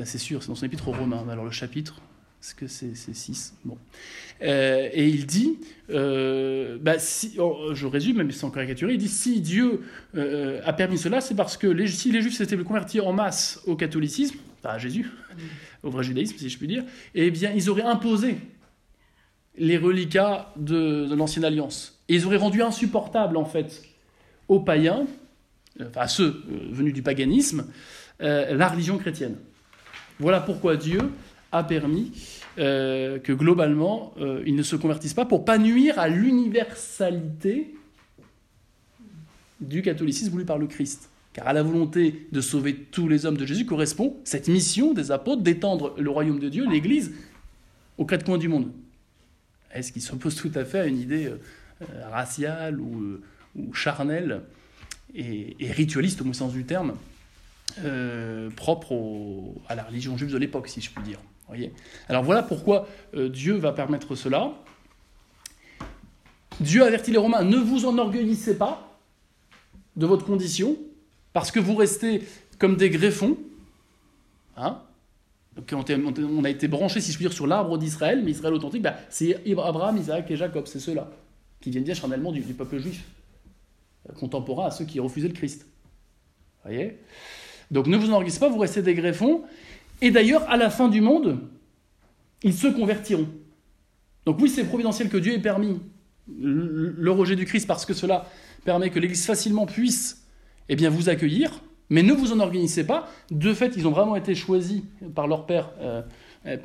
[0.03, 1.25] c'est sûr, c'est dans son épître aux Romains.
[1.29, 2.01] Alors, le chapitre,
[2.43, 3.77] est-ce que c'est 6 Bon.
[4.41, 5.59] Euh, et il dit,
[5.91, 9.83] euh, bah, si, oh, je résume, même sans caricaturer, il dit si Dieu
[10.15, 13.77] euh, a permis cela, c'est parce que si les Juifs s'étaient convertis en masse au
[13.77, 15.09] catholicisme, à Jésus,
[15.83, 18.37] au vrai judaïsme, si je puis dire, eh bien, ils auraient imposé
[19.57, 22.01] les reliquats de, l'ancienne alliance.
[22.09, 23.83] Et ils auraient rendu insupportable, en fait,
[24.47, 25.05] aux païens,
[25.79, 27.65] enfin à ceux venus du paganisme,
[28.19, 29.35] la religion chrétienne.
[30.19, 31.01] Voilà pourquoi Dieu
[31.51, 32.11] a permis
[32.57, 37.73] euh, que globalement, euh, ils ne se convertissent pas pour pas nuire à l'universalité
[39.59, 41.09] du catholicisme voulu par le Christ.
[41.33, 45.11] Car à la volonté de sauver tous les hommes de Jésus correspond cette mission des
[45.11, 47.13] apôtres d'étendre le royaume de Dieu, l'Église,
[47.97, 48.71] aux quatre coins du monde.
[49.73, 53.19] Est-ce qu'il s'oppose tout à fait à une idée euh, raciale ou,
[53.73, 54.41] charnelle
[55.15, 56.93] et, ritualiste au sens du terme,
[58.55, 61.19] propre à la religion juive de l'époque, si je puis dire
[62.09, 64.53] alors voilà pourquoi euh, Dieu va permettre cela.
[66.59, 68.97] Dieu avertit les Romains, ne vous enorgueillissez pas
[69.95, 70.77] de votre condition,
[71.33, 72.23] parce que vous restez
[72.59, 73.37] comme des greffons.
[74.55, 74.79] Hein
[75.71, 78.95] on a été branchés, si je puis dire, sur l'arbre d'Israël, mais Israël authentique, bah,
[79.09, 81.09] c'est Abraham, Isaac et Jacob, c'est ceux-là,
[81.61, 83.03] qui viennent bien charnellement du, peuple juif,
[84.09, 85.67] euh, contemporain à ceux qui refusaient le Christ.
[86.63, 86.97] voyez?
[87.71, 89.43] Donc ne vous enorgueillissez pas, vous restez des greffons,
[90.01, 91.39] et d'ailleurs, à la fin du monde,
[92.41, 93.27] ils se convertiront.
[94.25, 95.79] Donc oui, c'est providentiel que Dieu ait permis
[96.39, 98.29] le rejet du Christ parce que cela
[98.63, 100.22] permet que l'Église facilement puisse
[100.69, 103.09] eh bien, vous accueillir, mais ne vous en organisez pas.
[103.31, 104.81] De fait, ils ont vraiment été choisis
[105.15, 106.01] par leur Père euh,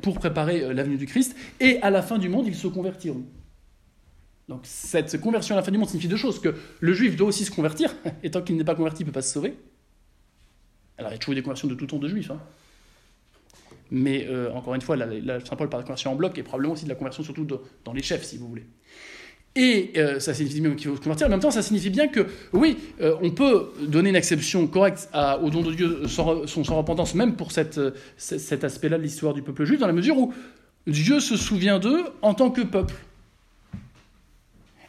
[0.01, 3.23] pour préparer euh, l'avenue du Christ, et à la fin du monde, ils se convertiront.
[4.47, 7.27] Donc cette conversion à la fin du monde signifie deux choses, que le juif doit
[7.27, 9.55] aussi se convertir, et tant qu'il n'est pas converti, il ne peut pas se sauver.
[10.97, 12.31] Alors il y a toujours des conversions de tout temps de juifs.
[12.31, 12.39] Hein.
[13.91, 16.73] Mais euh, encore une fois, la, Saint Paul parle de conversion en bloc et probablement
[16.73, 17.47] aussi de la conversion surtout
[17.83, 18.65] dans les chefs, si vous voulez.
[19.55, 21.27] Et euh, ça signifie bien qu'il faut se convertir.
[21.27, 25.09] En même temps, ça signifie bien que, oui, euh, on peut donner une acception correcte
[25.41, 26.43] au don de Dieu sans,
[26.77, 30.33] repentance, même pour euh, cet aspect-là de l'histoire du peuple juif, dans la mesure où
[30.85, 32.95] Dieu se souvient d'eux en tant que peuple.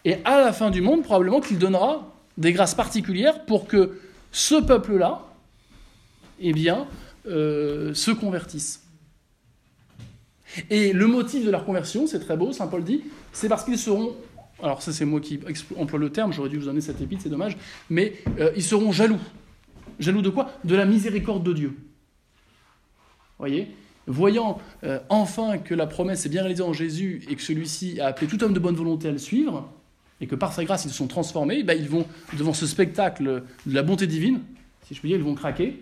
[0.05, 3.99] Et à la fin du monde, probablement qu'il donnera des grâces particulières pour que
[4.33, 5.27] ce peuple-là,
[6.41, 6.87] eh bien,
[7.27, 8.83] se convertisse.
[10.71, 13.79] Et le motif de leur conversion, c'est très beau, Saint Paul dit, c'est parce qu'ils
[13.79, 14.15] seront,
[14.63, 15.41] alors ça c'est moi qui
[15.77, 17.57] emploie le terme, j'aurais dû vous donner cette épître, c'est dommage,
[17.89, 19.21] mais euh, ils seront jaloux.
[19.99, 20.51] Jaloux de quoi?
[20.65, 21.77] De la miséricorde de Dieu.
[23.39, 23.69] Voyez?
[24.07, 28.07] Voyant euh, enfin que la promesse est bien réalisée en Jésus et que celui-ci a
[28.07, 29.71] appelé tout homme de bonne volonté à le suivre,
[30.21, 33.75] et que par sa grâce ils sont transformés, ben, ils vont, devant ce spectacle de
[33.75, 34.41] la bonté divine,
[34.87, 35.81] si je puis dire, ils vont craquer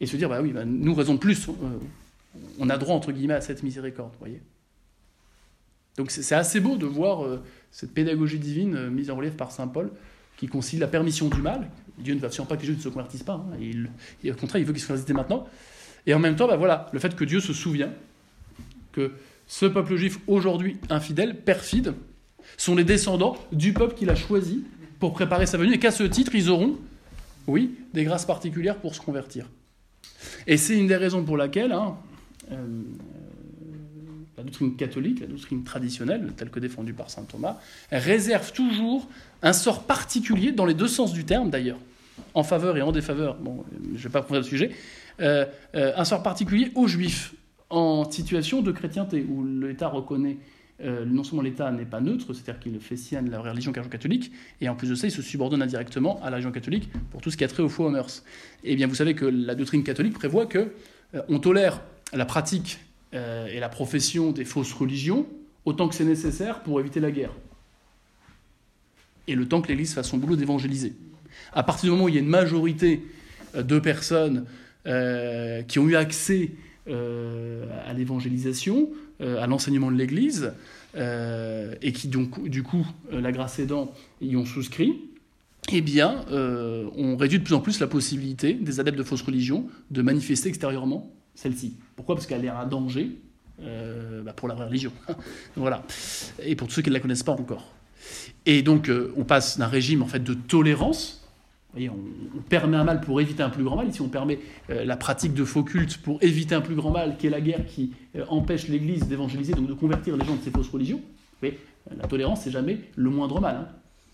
[0.00, 1.52] et se dire, bah oui, bah, nous, raison de plus, euh,
[2.58, 4.40] on a droit, entre guillemets, à cette miséricorde, voyez?
[5.96, 9.52] Donc c'est assez beau de voir euh, cette pédagogie divine euh, mise en relief par
[9.52, 9.90] Saint Paul,
[10.36, 11.70] qui concilie la permission du mal.
[11.98, 13.56] Dieu ne veut absolument pas que les gens ne se convertissent pas, hein,
[14.22, 15.46] et au contraire, il veut qu'ils se convertissent maintenant.
[16.06, 17.92] Et en même temps, bah, voilà, le fait que Dieu se souvient
[18.92, 19.12] que
[19.46, 21.94] ce peuple juif, aujourd'hui infidèle, perfide,
[22.56, 24.64] sont les descendants du peuple qu'il a choisi
[24.98, 26.76] pour préparer sa venue, et qu'à ce titre, ils auront,
[27.46, 29.48] oui, des grâces particulières pour se convertir.
[30.46, 31.96] Et c'est une des raisons pour laquelle hein,
[32.52, 32.82] euh,
[34.36, 37.58] la doctrine catholique, la doctrine traditionnelle, telle que défendue par saint Thomas,
[37.90, 39.08] réserve toujours
[39.42, 41.78] un sort particulier, dans les deux sens du terme d'ailleurs,
[42.34, 44.72] en faveur et en défaveur, bon, je ne vais pas prendre le sujet,
[45.20, 47.34] euh, euh, un sort particulier aux juifs
[47.70, 50.38] en situation de chrétienté, où l'État reconnaît,
[50.82, 54.68] euh, non seulement l'État n'est pas neutre, c'est-à-dire qu'il fait sienne la religion catholique, et
[54.68, 57.36] en plus de ça, il se subordonne indirectement à la religion catholique pour tout ce
[57.36, 58.24] qui a trait aux faux aux mœurs.
[58.64, 60.72] Eh bien, vous savez que la doctrine catholique prévoit que
[61.28, 61.80] on tolère
[62.12, 62.80] la pratique
[63.14, 65.26] euh, et la profession des fausses religions
[65.64, 67.32] autant que c'est nécessaire pour éviter la guerre.
[69.28, 70.94] Et le temps que l'Église fasse son boulot d'évangéliser.
[71.52, 73.02] À partir du moment où il y a une majorité
[73.54, 74.46] euh, de personnes
[74.86, 76.50] euh, qui ont eu accès
[76.86, 80.52] à l'évangélisation, à l'enseignement de l'Église,
[80.94, 85.00] et qui donc, du coup, la grâce aidant, y ont souscrit,
[85.72, 89.66] eh bien, on réduit de plus en plus la possibilité des adeptes de fausses religions
[89.90, 91.74] de manifester extérieurement celle-ci.
[91.96, 92.14] Pourquoi?
[92.14, 93.10] Parce qu'elle est un danger
[93.62, 94.92] euh, bah, pour la religion.
[95.56, 95.84] voilà.
[96.42, 97.72] Et pour tous ceux qui ne la connaissent pas encore.
[98.46, 101.20] Et donc, euh, on passe d'un régime en fait de tolérance.
[101.68, 101.98] Vous voyez, on,
[102.36, 103.88] on permet un mal pour éviter un plus grand mal.
[103.88, 104.38] Ici, on permet
[104.70, 107.40] euh, la pratique de faux cultes pour éviter un plus grand mal, qui est la
[107.40, 107.92] guerre qui
[108.28, 111.00] empêche l'Église d'évangéliser, donc de convertir les gens de ces fausses religions.
[111.42, 111.58] Mais
[111.96, 113.56] la tolérance, c'est jamais le moindre mal.
[113.56, 113.68] Hein.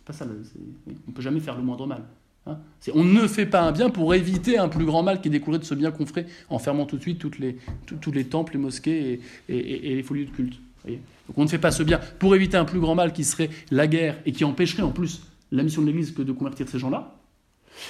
[0.04, 2.02] Pas ça, on ne peut jamais faire le moindre mal.
[2.46, 2.58] Hein.
[2.94, 5.64] On ne fait pas un bien pour éviter un plus grand mal qui découlerait de
[5.64, 7.58] ce bien qu'on ferait en fermant tout de suite les,
[8.00, 10.58] tous- les temples, les mosquées et, les folies de culte.
[10.86, 13.50] Donc on ne fait pas ce bien pour éviter un plus grand mal qui serait
[13.70, 15.22] la guerre et qui empêcherait en plus
[15.52, 17.14] la mission de l'Église que de convertir ces gens-là.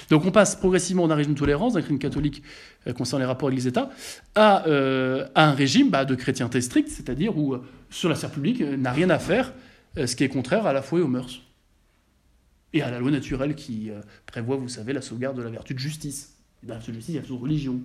[0.09, 2.43] Donc on passe progressivement d'un régime de tolérance, d'un crime catholique
[2.87, 3.89] euh, concernant les rapports Église-État,
[4.35, 8.31] à, euh, à un régime bah, de chrétienté stricte, c'est-à-dire où euh, sur la sphère
[8.31, 9.53] publique n'a rien à faire,
[9.97, 11.41] ce qui est contraire à la foi et aux mœurs.
[12.73, 15.73] Et à la loi naturelle qui euh, prévoit, vous savez, la sauvegarde de la vertu
[15.73, 16.35] de justice.
[16.63, 17.81] Et dans la vertu de justice, il y a toujours religion,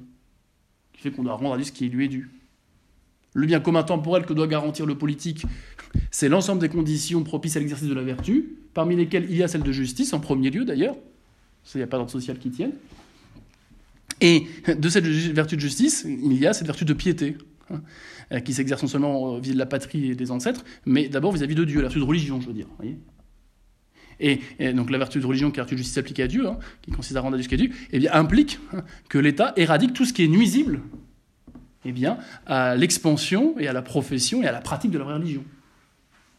[0.93, 2.31] qui fait qu'on doit rendre à Dieu ce qui lui est dû.
[3.35, 5.45] Le bien commun temporel que doit garantir le politique,
[6.11, 9.49] c'est l'ensemble des conditions propices à l'exercice de la vertu, parmi lesquelles il y a
[9.49, 10.97] celle de justice, en premier lieu d'ailleurs,
[11.75, 12.73] il n'y a pas d'ordre social qui tienne.
[14.21, 17.37] Et de cette vertu de justice, il y a cette vertu de piété,
[17.71, 17.83] hein,
[18.33, 21.33] euh, qui s'exerce non seulement euh, vis-à-vis de la patrie et des ancêtres, mais d'abord
[21.33, 22.69] vis-à-vis de Dieu, la vertu de religion, je veux dire.
[22.79, 22.97] voyez
[24.21, 24.41] et,
[24.73, 26.59] donc la vertu de religion, qui est la vertu de justice appliquée à Dieu, hein,
[26.83, 29.93] qui consiste à rendre à Dieu ce dû, eh bien, implique hein, que l'État éradique
[29.93, 30.81] tout ce qui est nuisible
[31.85, 35.15] eh bien, à l'expansion et à la profession et à la pratique de la vraie
[35.15, 35.45] religion.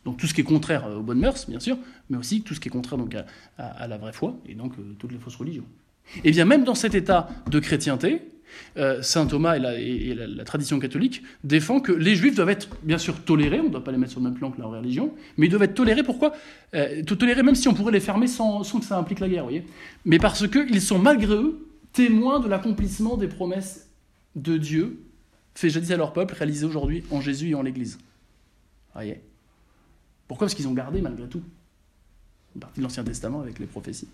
[0.06, 1.78] Donc tout ce qui est contraire euh, aux bonnes mœurs, bien sûr,
[2.10, 3.16] mais aussi tout ce qui est contraire donc,
[3.58, 5.66] à, la vraie foi et donc euh, toutes les fausses religions.
[6.24, 8.22] Et bien même dans cet état de chrétienté,
[8.77, 13.23] euh, saint Thomas et, la, tradition catholique défend que les juifs doivent être bien sûr
[13.23, 15.47] tolérés, on ne doit pas les mettre sur le même plan que vraie religion, mais
[15.47, 16.33] ils doivent être tolérés pourquoi?
[16.73, 19.49] Euh, Tolérés même si on pourrait les fermer sans, que ça implique la guerre, vous
[19.49, 19.65] voyez.
[20.05, 23.89] Mais parce qu'ils sont malgré eux témoins de l'accomplissement des promesses
[24.36, 24.99] de Dieu
[25.55, 27.97] fait jadis à leur peuple, réalisées aujourd'hui en Jésus et en l'Église.
[28.93, 29.21] Voyez?
[30.27, 30.45] Pourquoi?
[30.45, 31.41] Parce qu'ils ont gardé malgré tout
[32.55, 34.07] une partie de l'Ancien Testament avec les prophéties.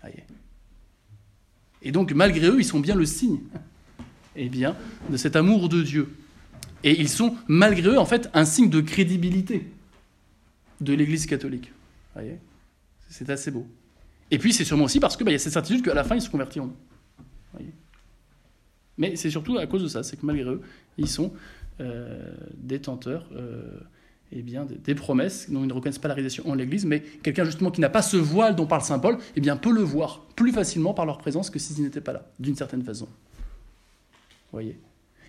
[0.00, 0.24] Voyez?
[1.82, 3.40] Et donc, malgré eux, ils sont bien le signe
[4.36, 4.76] eh bien,
[5.10, 6.14] de cet amour de Dieu.
[6.84, 9.66] Et ils sont, malgré eux, en fait, un signe de crédibilité
[10.80, 11.72] de l'Église catholique.
[12.14, 12.38] Vous voyez?
[13.08, 13.66] C'est assez beau.
[14.30, 16.14] Et puis, c'est sûrement aussi parce qu'il bah, y a cette certitude qu'à la fin,
[16.14, 16.68] ils se convertiront.
[17.18, 17.72] Vous voyez?
[18.96, 20.60] Mais c'est surtout à cause de ça, c'est que malgré eux,
[20.98, 21.32] ils sont
[22.54, 23.26] détenteurs
[24.32, 27.44] eh bien, des, promesses dont ils ne reconnaissent pas la réalisation en l'Église, mais quelqu'un
[27.44, 30.24] justement qui n'a pas ce voile dont parle Saint Paul, eh bien, peut le voir
[30.36, 33.06] plus facilement par leur présence que s'ils n'étaient pas là, d'une certaine façon.
[33.06, 34.78] Vous voyez?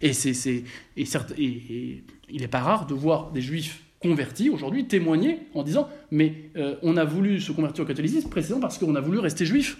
[0.01, 0.65] Et, c'est, et,
[0.97, 6.49] et, il n'est pas rare de voir des juifs convertis aujourd'hui témoigner en disant Mais
[6.57, 9.77] euh, on a voulu se convertir au catholicisme précisément parce qu'on a voulu rester juif.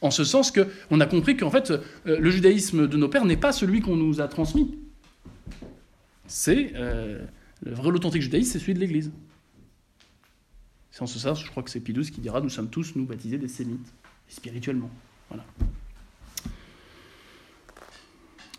[0.00, 3.36] En ce sens qu'on a compris qu'en fait, euh, le judaïsme de nos pères n'est
[3.36, 4.78] pas celui qu'on nous a transmis.
[6.26, 6.72] C'est.
[6.74, 7.20] Euh,
[7.64, 9.10] le vrai, l'authentique judaïsme, c'est celui de l'Église.
[10.90, 13.04] C'est en ce sens, je crois que c'est Pidus qui dira Nous sommes tous, nous,
[13.04, 13.92] baptisés des sémites,
[14.28, 14.90] spirituellement.
[15.28, 15.44] Voilà.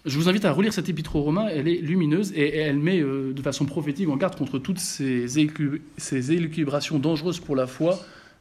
[0.06, 3.00] Je vous invite à relire cette épître aux Romains, elle est lumineuse et elle met
[3.00, 8.00] euh, de façon prophétique en garde contre toutes ces, équilibrations dangereuses pour la foi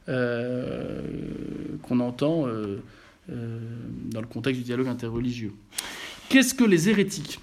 [0.09, 1.01] euh,
[1.83, 2.81] qu'on entend euh,
[3.29, 5.53] dans le contexte du dialogue interreligieux.
[6.29, 7.39] Qu'est-ce que les hérétiques?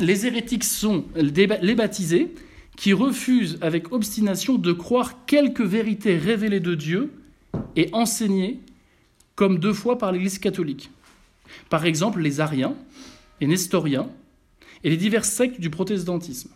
[0.00, 2.34] Les hérétiques sont les baptisés
[2.76, 7.12] qui refusent avec obstination de croire quelque vérité révélée de Dieu
[7.76, 8.60] et enseignée
[9.34, 10.90] comme deux fois par l'Église catholique.
[11.68, 12.74] Par exemple, les ariens,
[13.40, 14.08] les nestoriens
[14.84, 16.50] et les divers sectes du protestantisme.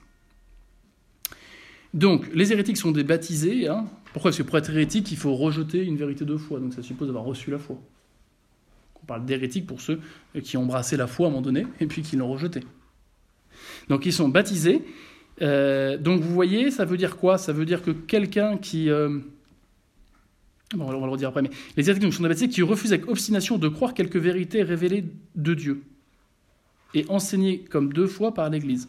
[1.93, 3.69] Donc, les hérétiques sont des baptisés.
[3.69, 3.87] Hein.
[4.13, 4.31] Pourquoi?
[4.31, 6.59] Parce que pour être hérétique, il faut rejeter une vérité de foi.
[6.59, 7.79] Donc, ça suppose d'avoir reçu la foi.
[9.03, 10.01] On parle d'hérétiques pour ceux
[10.43, 12.63] qui ont embrassé la foi à un moment donné et puis qui l'ont rejetée.
[13.89, 14.83] Donc ils sont baptisés.
[15.43, 17.39] Euh, donc vous voyez, ça veut dire quoi?
[17.39, 18.91] Ça veut dire que quelqu'un qui...
[18.91, 19.19] Euh,
[20.75, 23.59] bon, on va le redire après, mais les hérétiques sont baptisés qui refusent avec obstination
[23.59, 25.83] de croire quelques vérités révélées de Dieu
[26.95, 28.89] et enseignées comme deux fois par l'Église.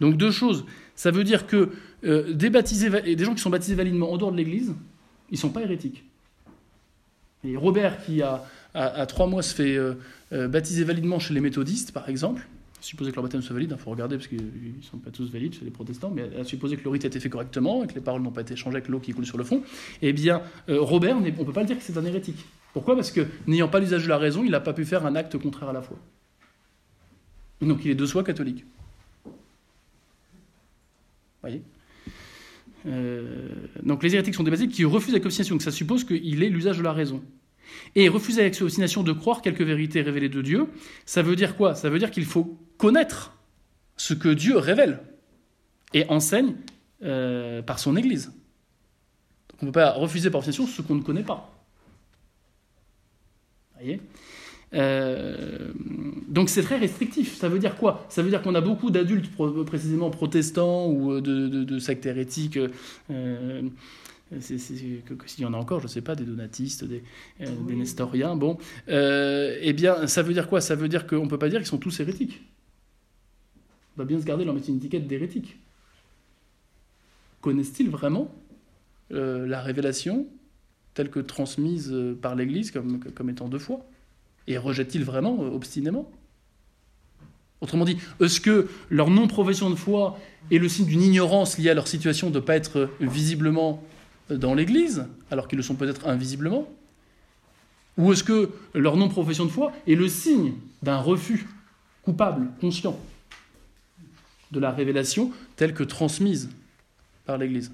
[0.00, 0.64] Donc deux choses.
[0.94, 1.70] Ça veut dire que
[2.04, 4.74] euh, des, baptisés, des gens qui sont baptisés validement en dehors de l'Église,
[5.30, 6.04] ils ne sont pas hérétiques.
[7.42, 9.78] Et Robert, qui a, à, trois mois se fait
[10.48, 12.46] baptiser validement chez les méthodistes, par exemple,
[12.84, 15.30] supposer que leur baptême soit valide, il faut regarder parce qu'ils ne sont pas tous
[15.30, 17.86] valides chez les protestants, mais à supposer que le rite a été fait correctement et
[17.86, 19.62] que les paroles n'ont pas été changées avec l'eau qui coule sur le fond,
[20.02, 22.44] eh bien, euh, Robert, on ne peut pas le dire que c'est un hérétique.
[22.72, 22.94] Pourquoi?
[22.94, 25.38] Parce que, n'ayant pas l'usage de la raison, il n'a pas pu faire un acte
[25.38, 25.96] contraire à la foi.
[27.60, 28.64] Donc il est de soi catholique.
[31.40, 31.62] voyez?
[32.86, 33.48] Euh,
[33.82, 36.50] donc les hérétiques sont des basiques qui refusent la obstination, donc ça suppose qu'il ait
[36.50, 37.22] l'usage de la raison.
[37.94, 40.66] Et refuser avec obstination de croire quelques vérités révélées de Dieu,
[41.06, 41.74] ça veut dire quoi?
[41.74, 43.36] Ça veut dire qu'il faut connaître
[43.96, 45.00] ce que Dieu révèle
[45.92, 46.54] et enseigne
[47.02, 48.32] euh, par son Église.
[49.60, 51.50] on ne peut pas refuser par obstination ce qu'on ne connaît pas.
[53.74, 54.00] Voyez?
[54.72, 55.72] Euh,
[56.28, 57.36] donc c'est très restrictif.
[57.36, 58.06] Ça veut dire quoi?
[58.08, 59.30] Ça veut dire qu'on a beaucoup d'adultes
[59.66, 62.58] précisément protestants ou de, sectes hérétiques
[64.32, 65.02] euh, s'il
[65.38, 67.02] y en a encore, je ne sais pas, des donatistes, des,
[67.40, 68.58] euh, nestoriens, bon,
[68.88, 70.60] euh, eh bien, ça veut dire quoi?
[70.60, 72.42] Ça veut dire qu'on ne peut pas dire qu'ils sont tous hérétiques.
[73.96, 75.56] Va bien se garder leur mettre une étiquette d'hérétique.
[77.40, 78.34] Connaissent-ils vraiment
[79.12, 80.26] euh, la révélation
[80.94, 83.84] telle que transmise par l'Église comme, étant deux fois?
[84.46, 86.10] Et rejettent-ils vraiment obstinément?
[87.60, 90.18] Autrement dit, est-ce que leur non-profession de foi
[90.50, 93.82] est le signe d'une ignorance liée à leur situation de ne pas être visiblement
[94.28, 96.68] dans l'Église, alors qu'ils le sont peut-être invisiblement?
[97.96, 100.52] Ou est-ce que leur non-profession de foi est le signe
[100.82, 101.46] d'un refus
[102.02, 102.98] coupable, conscient,
[104.54, 106.48] de la révélation telle que transmise
[107.26, 107.72] par l'Église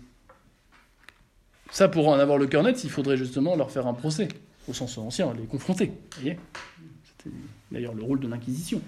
[1.70, 4.28] Ça, pour en avoir le cœur net, il faudrait justement leur faire un procès,
[4.68, 5.92] au sens ancien, les confronter.
[6.16, 7.30] C'était
[7.70, 8.80] d'ailleurs le rôle de l'Inquisition.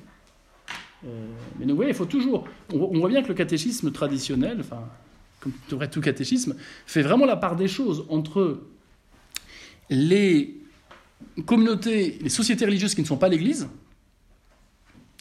[1.05, 1.27] Euh,
[1.59, 2.45] mais nous, voyez, il faut toujours.
[2.73, 4.89] On, voit bien que le catéchisme traditionnel, enfin,
[5.41, 6.55] comme devrait tout catéchisme,
[6.87, 8.63] fait vraiment la part des choses entre
[9.91, 10.61] les
[11.45, 13.69] communautés, les sociétés religieuses qui ne sont pas l'Église,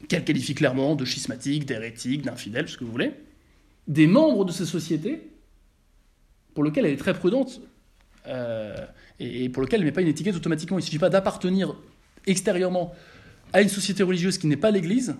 [0.08, 3.14] qu'elle qualifie clairement de schismatiques, d'hérétiques, d'infidèles, ce que vous voulez,
[3.88, 5.22] des membres de ces sociétés,
[6.54, 7.62] pour lesquels elle est très prudente,
[8.28, 8.76] euh,
[9.20, 10.78] et, pour lesquels elle ne met pas une étiquette automatiquement.
[10.78, 11.76] Il ne suffit pas d'appartenir
[12.28, 12.94] extérieurement
[13.54, 15.16] à une société religieuse qui n'est pas l'Église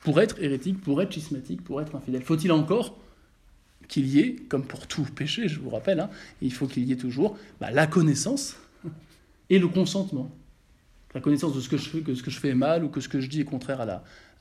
[0.00, 2.22] pour être hérétique, pour être schismatique, pour être infidèle.
[2.22, 2.98] Faut-il encore
[3.88, 6.10] qu'il y ait, comme pour tout péché, je vous rappelle, hein,
[6.42, 8.56] il faut qu'il y ait toujours bah, la connaissance
[9.50, 10.30] et le consentement.
[11.14, 13.40] La connaissance de ce que je fais, est mal ou que ce que je dis
[13.40, 13.86] est contraire à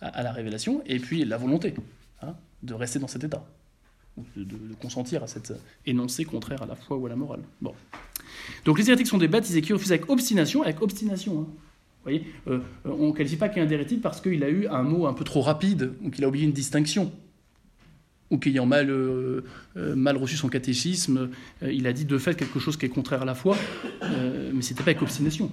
[0.01, 1.73] la, révélation, et puis la volonté
[2.21, 3.45] hein, de rester dans cet état,
[4.35, 5.53] de, consentir à cet
[5.85, 7.41] énoncé contraire à la foi ou à la morale.
[8.65, 11.41] Donc les hérétiques sont des baptisés qui refusent avec obstination, avec obstination.
[11.41, 11.47] Hein.
[12.03, 15.13] Voyez, euh, on ne qualifie pas qu'un hérétique parce qu'il a eu un mot un
[15.13, 17.13] peu trop rapide ou qu'il a oublié une distinction
[18.33, 19.43] ou qu'ayant mal, euh,
[19.77, 21.29] euh, reçu son catéchisme,
[21.61, 23.55] euh, il a dit de fait quelque chose qui est contraire à la foi,
[24.01, 25.51] mais c'était pas avec obstination.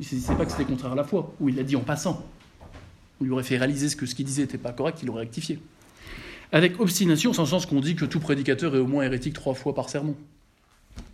[0.00, 1.80] Il ne sait pas que c'était contraire à la foi, ou il l'a dit en
[1.80, 2.24] passant.
[3.20, 5.20] On lui aurait fait réaliser ce que ce qu'il disait n'était pas correct, il aurait
[5.20, 5.58] rectifié.
[6.52, 9.74] Avec obstination, en sens qu'on dit que tout prédicateur est au moins hérétique trois fois
[9.74, 10.14] par sermon.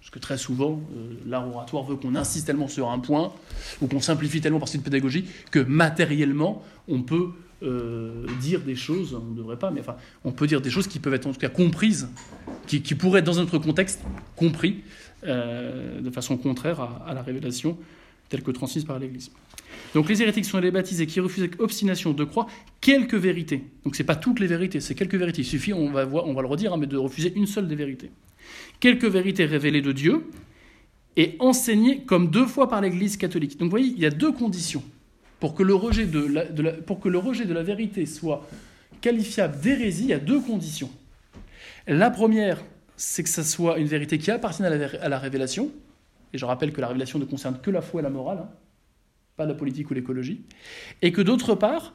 [0.01, 3.33] Parce que très souvent, euh, l'art oratoire veut qu'on insiste tellement sur un point,
[3.81, 7.31] ou qu'on simplifie tellement par cette pédagogie, que matériellement, on peut
[7.63, 10.89] euh, dire des choses, on ne devrait pas, mais enfin, on peut dire des choses
[10.89, 12.09] qui peuvent être en tout cas comprises,
[12.67, 14.01] qui, pourraient être dans un autre contexte
[14.35, 14.83] compris
[15.25, 17.79] euh, de façon contraire à, la révélation
[18.33, 19.31] telle que transmise par l'Église.
[19.95, 22.49] Donc les hérétiques sont les baptisés qui refusent avec obstination de croire
[22.81, 23.63] quelques vérités.
[23.85, 25.43] Donc ce n'est pas toutes les vérités, c'est quelques vérités.
[25.43, 28.11] Il suffit, on va, le redire, hein, mais de refuser une seule des vérités.
[28.81, 30.25] Quelques vérités révélées de Dieu
[31.19, 33.59] et enseignées comme deux fois par l'Église catholique.
[33.59, 34.83] Donc vous voyez, il y a deux conditions
[35.39, 38.49] pour que le rejet de la, pour que le rejet de la vérité soit
[39.03, 40.91] qualifiable d'hérésie, il y a deux conditions.
[41.87, 42.63] La première,
[42.97, 45.71] c'est que ça soit une vérité qui appartienne à la, révélation.
[46.33, 48.51] Et je rappelle que la révélation ne concerne que la foi et la morale, hein,
[49.37, 50.43] pas la politique ou l'écologie.
[51.03, 51.95] Et que d'autre part,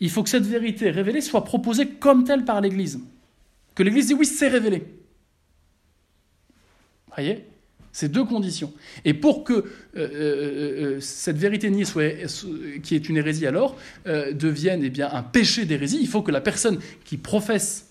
[0.00, 3.00] il faut que cette vérité révélée soit proposée comme telle par l'Église.
[3.74, 4.78] Que l'Église dise oui, c'est révélé.
[7.06, 7.44] Vous voyez?
[7.92, 8.72] Ces deux conditions.
[9.04, 9.64] Et pour que euh,
[9.96, 11.84] euh, euh, cette vérité niée,
[12.82, 16.40] qui est une hérésie alors, devienne eh bien, un péché d'hérésie, il faut que la
[16.40, 17.90] personne qui professe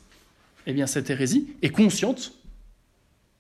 [0.66, 2.34] eh bien, cette hérésie est consciente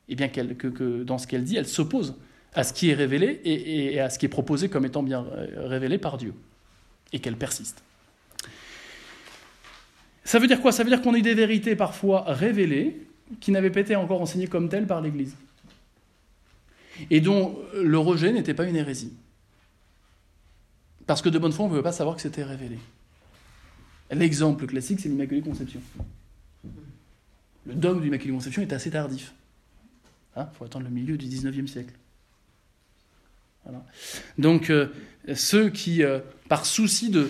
[0.10, 2.16] eh bien, que, dans ce qu'elle dit, elle s'oppose
[2.54, 5.26] à ce qui est révélé et, à ce qui est proposé comme étant bien
[5.58, 6.34] révélé par Dieu,
[7.14, 7.84] et qu'elle persiste.
[10.24, 10.72] Ça veut dire quoi?
[10.72, 13.08] Ça veut dire qu'on ait des vérités parfois révélées
[13.40, 15.36] qui n'avaient pas été encore enseignées comme telles par l'Église
[17.10, 19.14] et dont le rejet n'était pas une hérésie.
[21.06, 22.80] Parce que de bonne foi, on ne pouvait pas savoir que c'était révélé.
[24.12, 25.82] L'exemple classique, c'est l'Immaculée Conception.
[27.66, 29.34] Le dogme de l'Immaculée Conception est assez tardif.
[30.36, 31.94] Il hein, faut attendre le milieu du XIXe siècle.
[34.38, 34.88] Donc, euh,
[35.36, 37.30] ceux qui, euh, par souci de,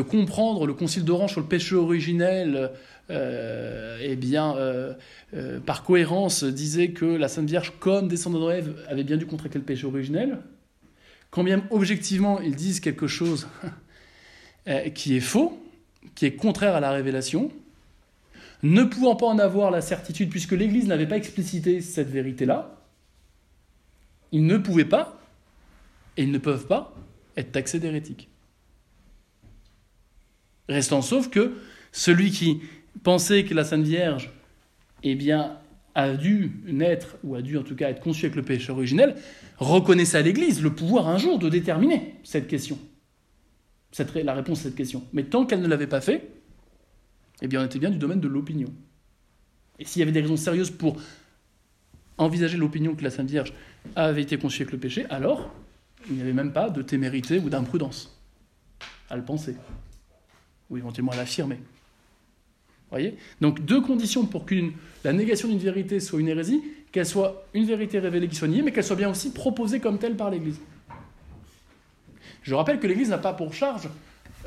[0.00, 2.70] comprendre le Concile d'Orange sur le péché originel,
[3.10, 4.94] euh, eh bien, euh,
[5.66, 9.64] par cohérence, disait que la Sainte Vierge, comme descendant de avait bien dû contracter le
[9.64, 10.38] péché originel,
[11.30, 13.48] quand bien objectivement ils disent quelque chose
[14.94, 15.60] qui est faux,
[16.14, 17.52] qui est contraire à la révélation,
[18.62, 22.80] ne pouvant pas en avoir la certitude, puisque l'Église n'avait pas explicité cette vérité-là,
[24.32, 25.20] ils ne pouvaient pas,
[26.16, 26.94] et ils ne peuvent pas,
[27.36, 28.28] être taxés d'hérétiques.
[30.68, 31.54] Restant sauf que
[31.92, 32.60] celui qui
[33.02, 34.30] penser que la Sainte Vierge
[35.02, 35.58] eh bien,
[35.94, 39.16] a dû naître, ou a dû en tout cas être conçue avec le péché originel,
[39.58, 42.78] reconnaissait à l'Église le pouvoir un jour de déterminer cette question,
[43.92, 45.04] cette, la réponse à cette question.
[45.12, 46.30] Mais tant qu'elle ne l'avait pas fait,
[47.42, 48.72] eh bien, on était bien du domaine de l'opinion.
[49.78, 50.96] Et s'il y avait des raisons sérieuses pour
[52.16, 53.52] envisager l'opinion que la Sainte Vierge
[53.96, 55.52] avait été conçue avec le péché, alors
[56.08, 58.18] il n'y avait même pas de témérité ou d'imprudence
[59.10, 59.56] à le penser,
[60.70, 61.58] ou éventuellement à l'affirmer.
[63.40, 64.54] Donc deux conditions pour que
[65.02, 66.62] la négation d'une vérité soit une hérésie,
[66.92, 69.98] qu'elle soit une vérité révélée qui soit niée, mais qu'elle soit bien aussi proposée comme
[69.98, 70.60] telle par l'Église.
[72.42, 73.88] Je rappelle que l'Église n'a pas pour charge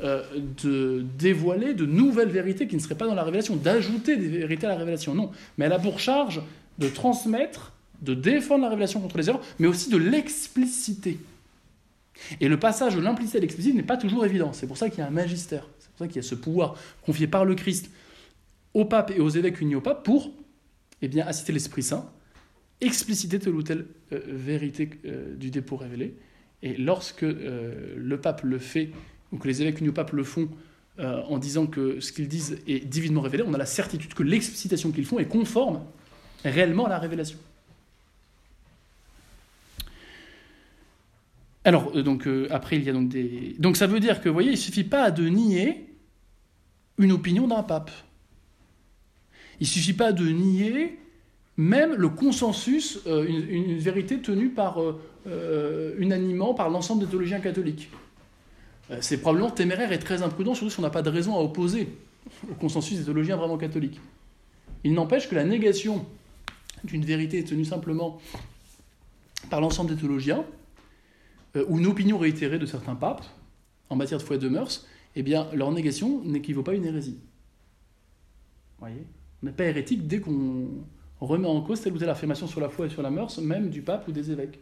[0.02, 0.22] euh,
[0.62, 4.66] de dévoiler de nouvelles vérités qui ne seraient pas dans la révélation, d'ajouter des vérités
[4.66, 5.30] à la révélation, non.
[5.58, 6.40] Mais elle a pour charge
[6.78, 11.18] de transmettre, de défendre la révélation contre les erreurs, mais aussi de l'expliciter.
[12.40, 14.52] Et le passage de l'implicite à l'explicite n'est pas toujours évident.
[14.52, 15.68] C'est pour ça qu'il y a un magistère.
[15.78, 17.90] C'est pour ça qu'il y a ce pouvoir confié par le Christ
[18.74, 20.32] au pape et aux évêques unis au pape pour
[21.02, 22.10] eh bien, assister l'Esprit Saint,
[22.80, 26.14] expliciter telle ou telle euh, vérité euh, du dépôt révélé.
[26.62, 28.90] Et lorsque euh, le pape le fait,
[29.32, 30.48] ou que les évêques unis au pape le font,
[31.00, 34.90] en disant que ce qu'ils disent est divinement révélé, on a la certitude que l'explicitation
[34.90, 35.84] qu'ils font est conforme
[36.44, 37.38] réellement à la révélation.
[41.68, 43.54] Alors, donc, après, il y a donc des...
[43.58, 45.84] Donc, ça veut dire que, vous voyez, il ne suffit pas de nier
[46.96, 47.90] une opinion d'un pape.
[49.60, 50.98] Il ne suffit pas de nier
[51.58, 57.40] même le consensus, euh, une, vérité tenue par, euh, euh, unanimement par l'ensemble des théologiens
[57.40, 57.90] catholiques.
[59.00, 61.88] c'est probablement téméraire et très imprudent, surtout si on n'a pas de raison à opposer
[62.50, 64.00] au consensus des théologiens vraiment catholiques.
[64.82, 66.06] Il n'empêche que la négation
[66.84, 68.18] d'une vérité tenue simplement
[69.50, 70.44] par l'ensemble des théologiens,
[71.68, 73.24] ou une opinion réitérée de certains papes
[73.90, 74.86] en matière de foi et de mœurs,
[75.16, 77.18] eh bien, leur négation n'équivaut pas à une hérésie.
[78.78, 79.06] Voyez?
[79.42, 80.68] On n'est pas hérétique dès qu'on
[81.20, 83.70] remet en cause telle ou telle affirmation sur la foi et sur la mœurs, même
[83.70, 84.58] du pape ou des évêques.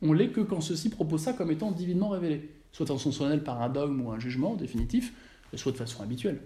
[0.00, 3.44] On l'est que quand ceux-ci proposent ça comme étant divinement révélé, soit en son solennel
[3.44, 5.12] par un dogme ou un jugement définitif,
[5.54, 6.40] soit de façon habituelle.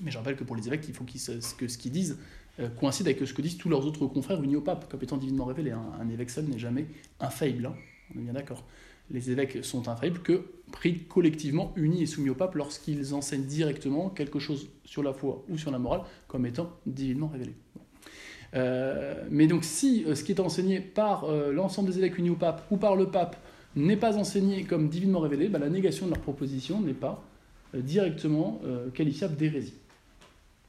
[0.00, 2.18] Mais je rappelle que pour les évêques, il faut que ce qu'ils disent
[2.58, 5.16] euh, coïncide avec ce que disent tous leurs autres confrères unis au pape, comme étant
[5.16, 5.72] divinement révélé.
[5.72, 6.86] Un, évêque seul n'est jamais
[7.20, 7.74] infaillible, hein.
[8.14, 8.64] On est bien d'accord.
[9.10, 14.08] les évêques sont infaillibles que pris collectivement, unis et soumis au pape lorsqu'ils enseignent directement
[14.08, 17.54] quelque chose sur la foi ou sur la morale comme étant divinement révélé.
[18.54, 22.30] Euh, mais donc si euh, ce qui est enseigné par euh, l'ensemble des évêques unis
[22.30, 23.36] au pape ou par le pape
[23.76, 27.22] n'est pas enseigné comme divinement révélé, bah, la négation de leur proposition n'est pas
[27.72, 28.60] directement
[28.94, 29.74] qualifiable d'hérésie.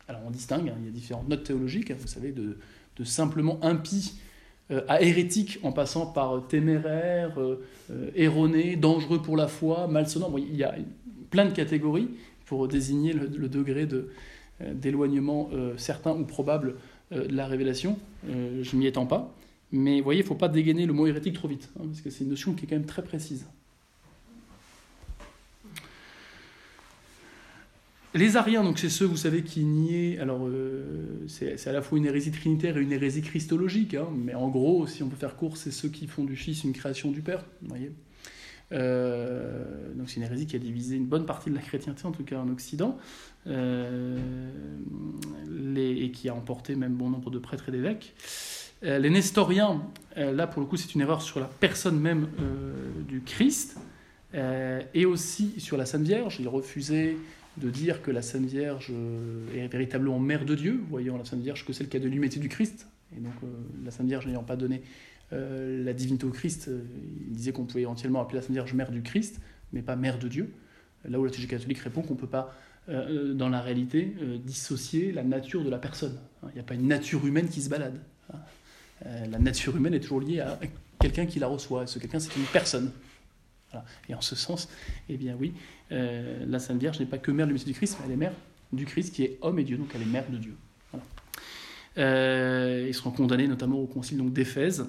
[0.08, 2.60] Alors on distingue, hein, il y a différentes notes théologiques, hein, vous savez, de,
[2.96, 4.20] de simplement impie
[4.88, 7.38] à hérétique en passant par téméraire,
[8.16, 10.34] erroné, dangereux pour la foi, malsonnant.
[10.38, 10.76] il y a
[11.30, 12.10] plein de catégories
[12.46, 13.88] pour désigner le, degré
[14.60, 16.76] d'éloignement certain ou probable
[17.14, 17.98] euh, de la révélation.
[18.30, 19.36] Euh, je m'y étends pas.
[19.72, 22.02] Mais vous voyez, il ne faut pas dégainer le mot hérétique trop vite, hein, parce
[22.02, 23.46] que c'est une notion qui est quand même très précise.
[28.14, 30.20] Les Ariens, donc c'est ceux, vous savez, qui niaient.
[30.20, 34.34] Alors, euh, c'est à la fois une hérésie trinitaire et une hérésie christologique, hein, mais
[34.34, 37.12] en gros, si on peut faire court, c'est ceux qui font du Fils une création
[37.12, 37.46] du Père.
[37.62, 37.92] Vous voyez
[38.74, 42.24] donc c'est une hérésie qui a divisé une bonne partie de la chrétienté, en tout
[42.24, 42.98] cas en Occident.
[43.48, 44.18] Euh,
[45.76, 48.14] et qui a emporté même bon nombre de prêtres et d'évêques.
[48.84, 49.82] Euh, les nestoriens,
[50.18, 52.28] euh, là pour le coup c'est une erreur sur la personne même
[53.08, 53.78] du Christ,
[54.34, 56.38] et aussi sur la Sainte Vierge.
[56.40, 57.18] Ils refusaient
[57.58, 58.92] de dire que la Sainte Vierge
[59.54, 62.40] est véritablement mère de Dieu, voyant la Sainte Vierge que c'est le cas de l'humanité
[62.40, 62.88] du Christ.
[63.16, 63.34] Et donc
[63.84, 64.82] la Sainte Vierge n'ayant pas donné
[65.32, 66.70] la divinité au Christ,
[67.28, 69.42] il disait qu'on pouvait entièrement appeler la Sainte Vierge mère du Christ,
[69.74, 70.54] mais pas mère de Dieu.
[71.04, 72.56] Là où la théologie catholique répond qu'on ne peut pas
[72.90, 76.18] euh, dans la réalité, euh, dissocier la nature de la personne.
[76.50, 78.00] Il n'y a pas une nature humaine qui se balade.
[78.34, 78.40] Hein.
[79.06, 80.60] Euh, la nature humaine est toujours liée à
[81.00, 81.84] quelqu'un qui la reçoit.
[81.84, 82.92] Et ce quelqu'un, c'est une personne?
[84.10, 84.68] Et en ce sens,
[85.10, 85.54] eh bien oui,
[85.92, 88.34] la Sainte Vierge n'est pas que mère de du Christ, mais elle est mère
[88.72, 90.56] du Christ qui est homme et Dieu, donc elle est mère de Dieu.
[91.98, 94.86] ils seront condamnés notamment au concile donc d'Éphèse.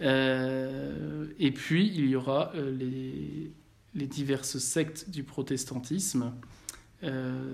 [0.00, 3.50] et puis il y aura les,
[3.96, 6.32] les diverses sectes du protestantisme
[7.04, 7.50] euh,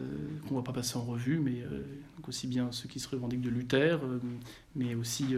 [0.46, 1.82] qu'on ne va pas passer en revue, mais euh,
[2.28, 4.20] aussi bien ceux qui se revendiquent de Luther, euh,
[4.76, 5.36] mais aussi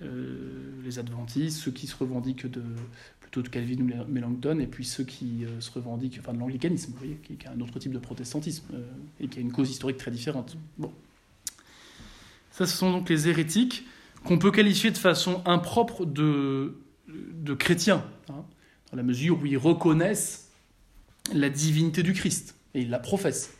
[0.00, 2.62] les adventistes, ceux qui se revendiquent de,
[3.30, 7.18] plutôt de Calvin ou Melanchthon, et puis ceux qui se revendiquent enfin, de l'anglicanisme, voyez,
[7.22, 8.64] qui, est un autre type de protestantisme,
[9.20, 10.56] et qui a une cause historique très différente.
[10.78, 10.90] Bon.
[12.50, 13.84] Ça, ce sont donc les hérétiques
[14.24, 18.44] qu'on peut qualifier de façon impropre de, de chrétiens, hein,
[18.90, 20.50] dans la mesure où ils reconnaissent
[21.34, 23.54] la divinité du Christ et il la professe.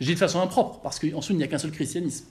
[0.00, 2.26] Je dis de façon impropre, parce qu'ensuite il n'y a qu'un seul christianisme.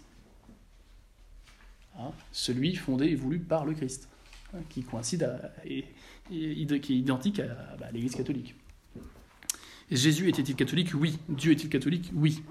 [1.99, 4.07] Hein, celui fondé et voulu par le Christ,
[4.53, 5.51] hein, qui coïncide à,
[6.29, 8.55] qui est identique bah, à, l'Église catholique.
[9.89, 10.89] Jésus était-il catholique?
[10.93, 11.17] Oui.
[11.29, 12.11] Dieu est-il catholique?
[12.13, 12.41] Oui.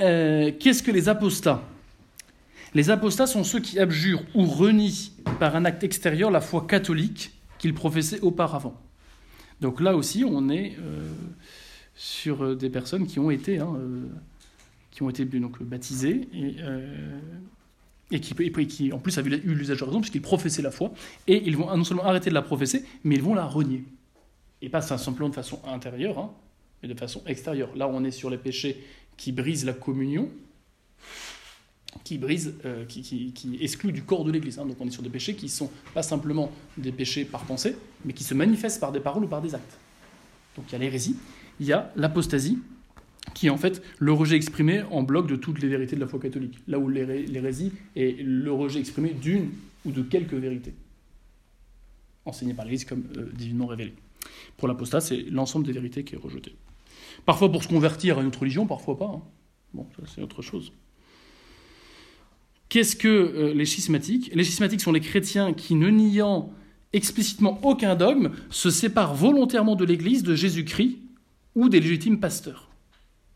[0.00, 1.62] Euh, qu'est-ce que les apostats?
[2.74, 7.32] Les apostats sont ceux qui abjurent ou renient par un acte extérieur la foi catholique
[7.58, 8.80] qu'ils professaient auparavant.
[9.60, 11.08] Donc là aussi, on est euh,
[11.94, 13.76] sur euh, des personnes qui ont été, hein,
[15.60, 16.56] baptisées et,
[18.10, 18.34] et, qui,
[18.66, 20.92] qui, en plus avaient eu l'usage de raison puisqu'ils professaient la foi
[21.26, 23.84] et ils vont non seulement arrêter de la professer, mais ils vont la renier.
[24.60, 26.30] Et pas simplement de façon intérieure, hein,
[26.82, 27.74] mais de façon extérieure.
[27.74, 28.84] Là, on est sur les péchés
[29.16, 30.28] qui brisent la communion,
[32.04, 32.54] qui brisent,
[32.88, 34.58] qui, qui, excluent du corps de l'Église.
[34.58, 34.66] Hein.
[34.66, 38.12] Donc on est sur des péchés qui sont pas simplement des péchés par pensée, mais
[38.12, 39.78] qui se manifestent par des paroles ou par des actes.
[40.56, 41.16] Donc il y a l'hérésie,
[41.60, 42.58] il y a l'apostasie,
[43.34, 46.06] qui est en fait le rejet exprimé en bloc de toutes les vérités de la
[46.06, 49.50] foi catholique, là où l'hérésie est le rejet exprimé d'une
[49.84, 50.74] ou de quelques vérités,
[52.24, 53.94] enseignées par l'Église comme euh, divinement révélées.
[54.56, 56.54] Pour l'apostat, c'est l'ensemble des vérités qui est rejeté.
[57.26, 59.06] Parfois pour se convertir à une autre religion, parfois pas.
[59.06, 59.22] Hein.
[59.74, 60.72] Bon, ça c'est autre chose.
[62.68, 64.30] Qu'est-ce que euh, les schismatiques?
[64.34, 66.52] Les schismatiques sont les chrétiens qui, ne niant
[66.92, 70.98] explicitement aucun dogme, se séparent volontairement de l'Église de Jésus-Christ
[71.54, 72.71] ou des légitimes pasteurs.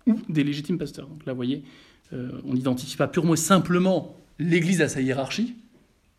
[0.06, 1.08] Ou des légitimes pasteurs.
[1.08, 1.64] Donc là, vous voyez,
[2.12, 5.56] euh, on n'identifie pas purement et simplement l'Église à sa hiérarchie,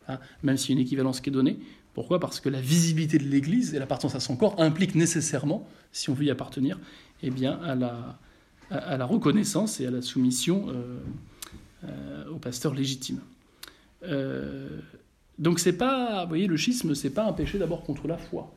[0.07, 1.59] hein, même s'il y a une équivalence qui est donnée.
[1.93, 2.19] Pourquoi?
[2.19, 6.13] Parce que la visibilité de l'Église et l'appartenance à son corps implique nécessairement, si on
[6.13, 6.79] veut y appartenir,
[7.23, 10.99] eh bien, à, la, reconnaissance et à la soumission euh,
[11.85, 13.19] euh, au pasteur légitime.
[15.39, 18.53] donc c'est pas, vous voyez, le schisme, c'est pas un péché d'abord contre la foi,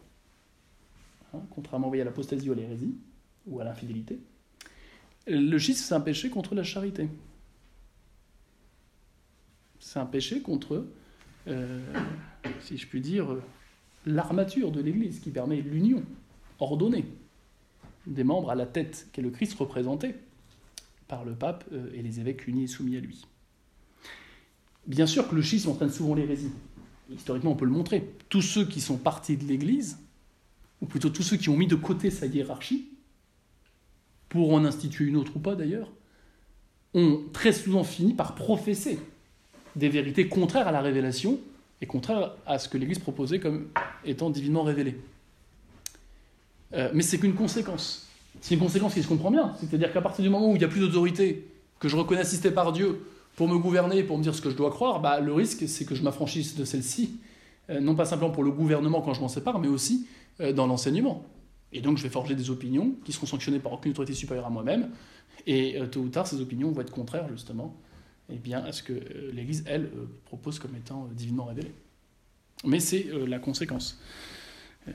[1.32, 2.96] hein, contrairement à l'apostasie ou à l'hérésie
[3.46, 4.18] ou à l'infidélité.
[5.30, 7.08] Le schisme, c'est un péché contre la charité.
[9.78, 10.86] C'est un péché contre,
[11.46, 11.80] euh,
[12.60, 13.36] si je puis dire,
[14.06, 16.02] l'armature de l'Église qui permet l'union
[16.58, 17.04] ordonnée
[18.06, 20.16] des membres à la tête qu'est le Christ représenté
[21.06, 23.24] par le pape euh, et les évêques unis et soumis à lui.
[24.86, 26.50] Bien sûr que le schisme entraîne souvent l'hérésie.
[27.08, 28.14] Historiquement, on peut le montrer.
[28.28, 29.98] Tous ceux qui sont partis de l'Église
[30.80, 32.88] ou plutôt tous ceux qui ont mis de côté sa hiérarchie,
[34.30, 35.90] pour en instituer une autre ou pas d'ailleurs,
[36.94, 38.98] ont très souvent fini par professer
[39.76, 41.38] des vérités contraires à la révélation
[41.82, 43.68] et contraires à ce que l'Église proposait comme
[44.04, 44.96] étant divinement révélé.
[46.72, 48.08] Euh, mais c'est qu'une conséquence.
[48.40, 49.54] C'est une conséquence qui se comprend bien.
[49.58, 51.46] C'est-à-dire qu'à partir du moment où il n'y a plus d'autorité,
[51.78, 53.04] que je reconnais assisté par Dieu
[53.36, 55.84] pour me gouverner, pour me dire ce que je dois croire, bah, le risque, c'est
[55.84, 57.18] que je m'affranchisse de celle-ci,
[57.70, 60.06] euh, non pas simplement pour le gouvernement quand je m'en sépare, mais aussi
[60.40, 61.24] euh, dans l'enseignement.
[61.72, 64.50] Et donc je vais forger des opinions qui seront sanctionnées par aucune autorité supérieure à
[64.50, 64.90] moi-même,
[65.46, 67.76] et tôt ou tard, ces opinions vont être contraires justement
[68.32, 68.92] eh bien, à ce que
[69.32, 69.90] l'Église, elle,
[70.26, 71.72] propose comme étant divinement révélé.
[72.64, 73.98] Mais c'est la conséquence.
[74.88, 74.92] Euh,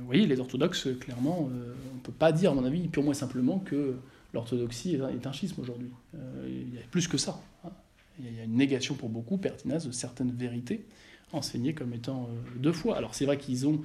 [0.00, 3.12] vous voyez, les orthodoxes, clairement, euh, on ne peut pas dire, à mon avis, purement
[3.12, 3.96] et simplement que
[4.32, 5.90] l'orthodoxie est un schisme aujourd'hui.
[6.14, 7.40] Euh, il y a plus que ça.
[7.64, 7.70] Hein.
[8.18, 10.86] Il y a une négation pour beaucoup, pertinace, de certaines vérités
[11.32, 12.96] enseignées comme étant deux fois.
[12.96, 13.80] Alors c'est vrai qu'ils ont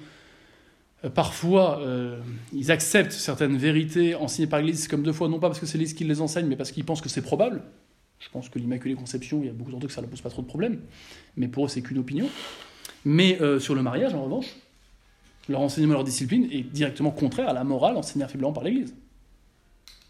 [1.13, 1.81] parfois,
[2.53, 5.77] ils acceptent certaines vérités enseignées par l'Église comme deux fois, non pas parce que c'est
[5.77, 7.63] l'Église qui les enseigne, mais parce qu'ils pensent que c'est probable.
[8.19, 10.29] Je pense que l'Immaculée Conception, il y a beaucoup d'orthodoxes que ça ne pose pas
[10.29, 10.81] trop de problèmes,
[11.37, 12.27] mais pour eux, c'est qu'une opinion.
[13.05, 14.47] Mais sur le mariage, en revanche,
[15.47, 18.93] leur enseignement, leur discipline est directement contraire à la morale enseignée faiblement par l'Église.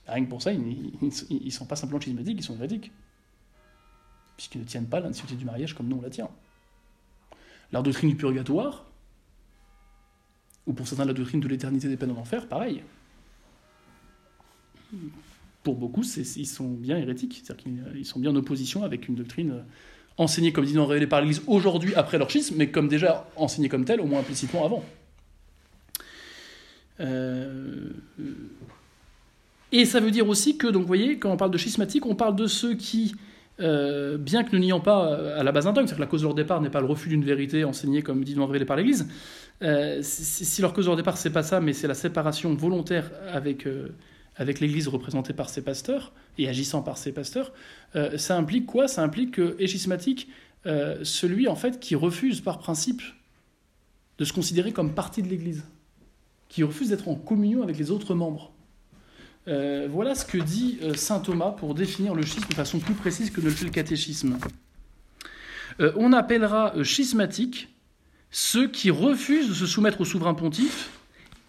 [0.08, 2.92] Rien que pour ça, ils ne sont pas simplement schismatiques, ils sont hérétiques.
[4.36, 6.30] Puisqu'ils ne tiennent pas l'institution du mariage comme nous on la tient.
[7.72, 8.89] Leur doctrine du purgatoire,
[10.70, 12.84] ou pour certains la doctrine de l'éternité des peines en enfer, pareil.
[15.63, 19.63] Pour beaucoup, ils sont bien hérétiques, c'est-à-dire qu'ils sont bien en opposition avec une doctrine
[20.17, 23.84] enseignée comme disant révélée par l'Église aujourd'hui après leur schisme, mais comme déjà enseignée comme
[23.84, 24.86] telle, au moins implicitement avant.
[26.99, 27.89] Euh,
[29.72, 32.15] et ça veut dire aussi que, donc, vous voyez, quand on parle de schismatique, on
[32.15, 33.15] parle de ceux qui,
[33.60, 36.07] euh, bien que nous n'ayons pas euh, à la base un dogme, c'est-à-dire que la
[36.07, 38.78] cause de leur départ n'est pas le refus d'une vérité enseignée comme dit révélée par
[38.78, 39.07] l'Église,
[40.01, 43.68] si, leur cause de leur départ c'est pas ça, mais c'est la séparation volontaire avec,
[44.36, 47.51] avec l'Église représentée par ses pasteurs et agissant par ses pasteurs,
[48.16, 48.88] ça implique quoi?
[48.88, 50.30] Ça implique que est schismatique
[51.03, 53.01] celui en fait qui refuse par principe
[54.18, 55.64] de se considérer comme partie de l'Église
[56.49, 58.51] qui refuse d'être en communion avec les autres membres.
[59.48, 62.94] Euh, voilà ce que dit euh, saint Thomas pour définir le schisme de façon plus
[62.94, 64.38] précise que ne le fait le catéchisme.
[65.80, 67.70] Euh, on appellera schismatique
[68.32, 70.92] ceux qui refusent de se soumettre au souverain pontife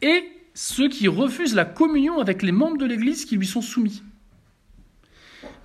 [0.03, 0.25] et
[0.55, 4.03] ceux qui refusent la communion avec les membres de l'Église qui lui sont soumis.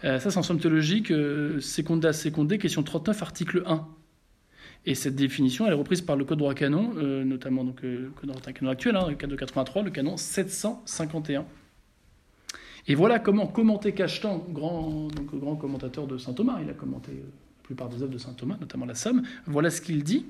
[0.02, 1.08] ça, c'est en somme théologique,
[1.60, 3.88] Seconda Secondé, question 39, article 1.
[4.88, 8.30] Et cette définition, est reprise par le Code droit canon, notamment donc, euh, le Code
[8.30, 11.46] droit canon actuel, hein, le Code de 83, le canon 751.
[12.88, 15.10] Et voilà comment commenter Cachetan, grand,
[15.60, 18.58] commentateur de saint Thomas, il a commenté euh, la plupart des œuvres de saint Thomas,
[18.60, 20.26] notamment la Somme, voilà ce qu'il dit.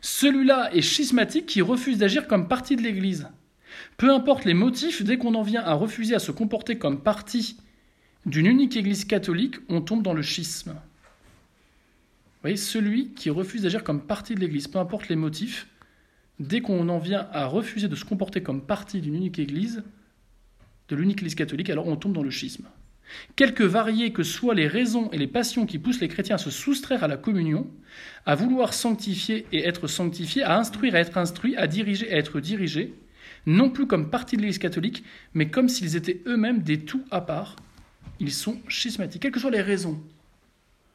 [0.00, 3.28] Celui-là est schismatique qui refuse d'agir comme partie de l'Église.
[3.96, 7.56] Peu importe les motifs, dès qu'on en vient à refuser à se comporter comme partie
[8.24, 10.74] d'une unique Église catholique, on tombe dans le schisme
[12.46, 15.66] voyez, celui qui refuse d'agir comme partie de l'Église, peu importe les motifs,
[16.38, 19.82] dès qu'on en vient à refuser de se comporter comme partie d'une unique Église,
[20.88, 22.66] de l'unique Église catholique, alors on tombe dans le schisme.
[23.36, 26.50] Quelque variées que soient les raisons et les passions qui poussent les chrétiens à se
[26.50, 27.68] soustraire à la communion,
[28.24, 32.40] à vouloir sanctifier et être sanctifiés, à instruire et être instruits, à diriger et être
[32.40, 32.94] dirigés,
[33.46, 37.20] non plus comme partie de l'Église catholique, mais comme s'ils étaient eux-mêmes des tout à
[37.20, 37.56] part,
[38.18, 40.00] ils sont schismatiques, quelles que soient les raisons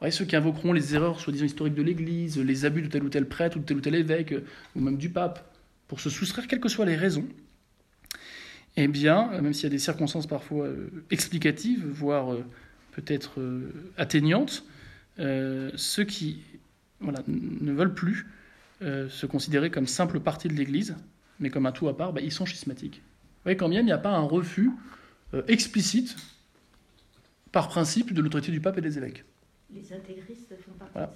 [0.10, 3.28] ceux qui invoqueront les erreurs soi-disant historiques de l'Église, les abus de tel ou tel
[3.28, 4.34] prêtre ou de tel ou tel évêque,
[4.76, 5.54] ou même du pape,
[5.88, 7.28] pour se soustraire, quelles que soient les raisons,
[8.78, 12.46] eh bien, même s'il y a des circonstances parfois euh, explicatives, voire euh,
[12.92, 14.66] peut-être euh, atteignantes,
[15.18, 16.42] ceux qui
[17.00, 18.26] voilà, ne veulent plus
[18.82, 20.96] se considérer comme simple partie de l'Église,
[21.40, 22.96] mais comme un tout à part, bah, ils sont schismatiques.
[22.96, 24.72] Vous voyez, quand même, il n'y a pas un refus
[25.48, 26.16] explicite,
[27.52, 29.24] par principe, de l'autorité du pape et des évêques.
[29.72, 30.56] Les intégristes
[30.94, 31.14] ça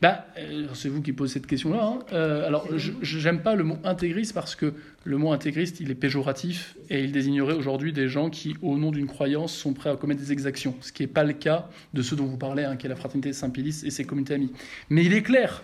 [0.00, 1.84] bah, euh, C'est vous qui posez cette question-là.
[1.84, 1.98] Hein.
[2.12, 5.94] Euh, alors, je n'aime pas le mot intégriste parce que le mot intégriste, il est
[5.94, 9.96] péjoratif et il désignerait aujourd'hui des gens qui, au nom d'une croyance, sont prêts à
[9.96, 10.74] commettre des exactions.
[10.80, 12.96] Ce qui n'est pas le cas de ceux dont vous parlez, hein, qui est la
[12.96, 14.52] fraternité Saint-Pélis et ses communautés amies.
[14.90, 15.62] Mais il est clair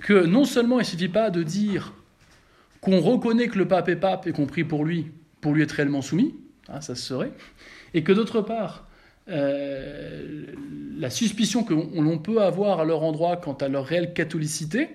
[0.00, 1.92] que non seulement il ne suffit pas de dire
[2.80, 5.10] qu'on reconnaît que le pape est pape et qu'on prie pour lui,
[5.40, 6.34] pour lui être réellement soumis,
[6.68, 7.32] hein, ça se serait,
[7.94, 8.87] et que d'autre part,
[9.28, 10.46] euh,
[10.98, 14.88] la suspicion que l'on peut avoir à leur endroit quant à leur réelle catholicité,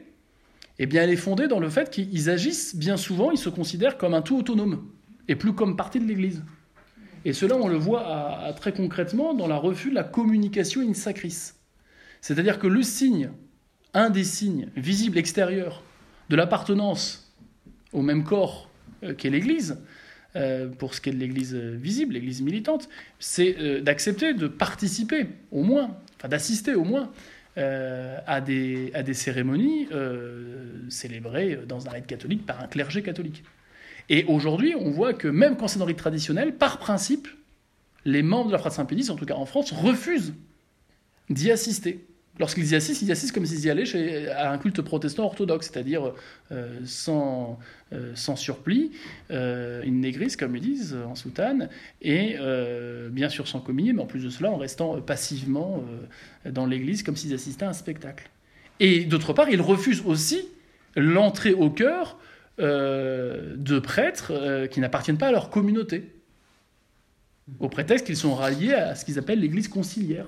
[0.79, 3.97] eh bien, elle est fondée dans le fait qu'ils agissent bien souvent, ils se considèrent
[3.97, 4.89] comme un tout autonome
[5.27, 6.43] et plus comme partie de l'Église.
[7.25, 11.51] Et cela, on le voit très concrètement dans la refus de la communication in sacris.
[12.19, 13.29] C'est-à-dire que le signe,
[13.93, 15.83] un des signes visibles extérieurs
[16.29, 17.33] de l'appartenance
[17.93, 18.69] au même corps
[19.17, 19.77] qu'est l'Église,
[20.79, 25.97] pour ce qui est de l'Église visible, l'Église militante, c'est d'accepter de participer, au moins,
[26.17, 27.11] enfin d'assister au moins,
[27.55, 29.87] à, des, à des cérémonies
[30.89, 33.43] célébrées dans un rite catholique par un clergé catholique.
[34.09, 37.27] Et aujourd'hui, on voit que même quand c'est dans le rite traditionnel, par principe,
[38.05, 40.33] les membres de la Fraternité Saint-Pédis, en tout cas en France, refusent
[41.29, 42.05] d'y assister.
[42.39, 46.13] Lorsqu'ils y assistent, ils assistent comme s'ils y allaient à un culte protestant orthodoxe, c'est-à-dire
[46.51, 47.59] euh, sans,
[47.93, 48.91] euh, surplis,
[49.29, 51.69] euh, une négrisse, comme ils disent, en soutane,
[52.01, 52.37] et
[53.11, 55.83] bien sûr sans communier, mais en plus de cela, en restant passivement
[56.49, 58.29] dans l'église comme s'ils assistaient à un spectacle.
[58.79, 60.41] Et d'autre part, ils refusent aussi
[60.95, 62.17] l'entrée au cœur
[62.57, 66.11] de prêtres qui n'appartiennent pas à leur communauté,
[67.59, 70.25] au prétexte qu'ils sont ralliés à ce qu'ils appellent l'église conciliaire.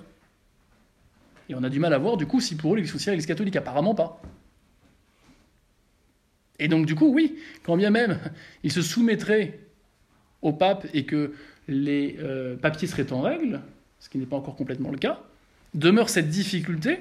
[1.49, 3.27] Et on a du mal à voir, du coup, si pour eux, l'Église sociale l'Église
[3.27, 4.21] catholique, apparemment pas.
[6.59, 8.19] Et donc, du coup, oui, quand bien même
[8.63, 9.59] ils se soumettraient
[10.41, 11.33] au pape et que
[11.67, 13.61] les euh, papiers seraient en règle,
[13.99, 15.21] ce qui n'est pas encore complètement le cas,
[15.73, 16.99] demeure cette difficulté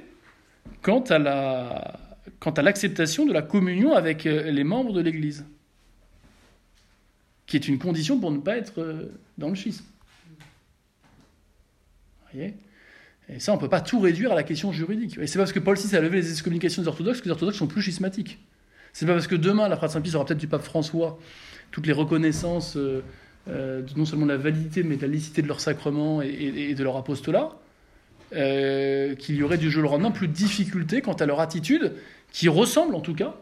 [0.83, 2.01] quant à
[2.41, 5.45] quant à l'acceptation de la communion avec euh, les membres de l'Église,
[7.47, 9.85] qui est une condition pour ne pas être euh, dans le schisme.
[12.23, 12.55] Vous voyez?
[13.29, 15.17] Et ça, on ne peut pas tout réduire à la question juridique.
[15.19, 17.31] Et c'est pas parce que Paul VI a levé les excommunications des orthodoxes que les
[17.31, 18.39] orthodoxes sont plus schismatiques.
[18.93, 21.19] C'est pas parce que demain, la Fraternité Saint-Pie aura peut-être du pape François
[21.71, 23.03] toutes les reconnaissances, euh,
[23.49, 26.85] euh, non seulement de la validité, mais de la licité de leur sacrement et, de
[26.85, 27.51] leur apostolat,
[28.37, 31.95] euh, qu'il y aurait du jour au lendemain plus de difficultés quant à leur attitude,
[32.31, 33.35] qui ressemble en tout cas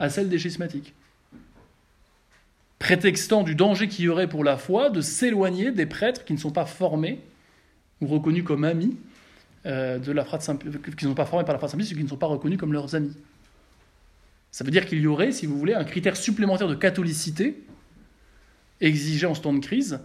[0.00, 0.94] à celle des schismatiques.
[2.80, 6.38] Prétextant du danger qu'il y aurait pour la foi de s'éloigner des prêtres qui ne
[6.38, 7.20] sont pas formés
[8.06, 8.96] reconnus comme amis
[9.64, 10.44] euh, de la frate
[10.96, 12.58] qui ne sont pas formés par la frate Saint-Pie, ceux qui ne sont pas reconnus
[12.58, 13.16] comme leurs amis.
[14.50, 17.62] Ça veut dire qu'il y aurait, si vous voulez, un critère supplémentaire de catholicité
[18.80, 20.00] exigé en ce temps de crise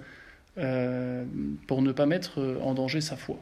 [0.59, 1.25] euh,
[1.65, 3.39] pour ne pas mettre euh, en danger sa foi.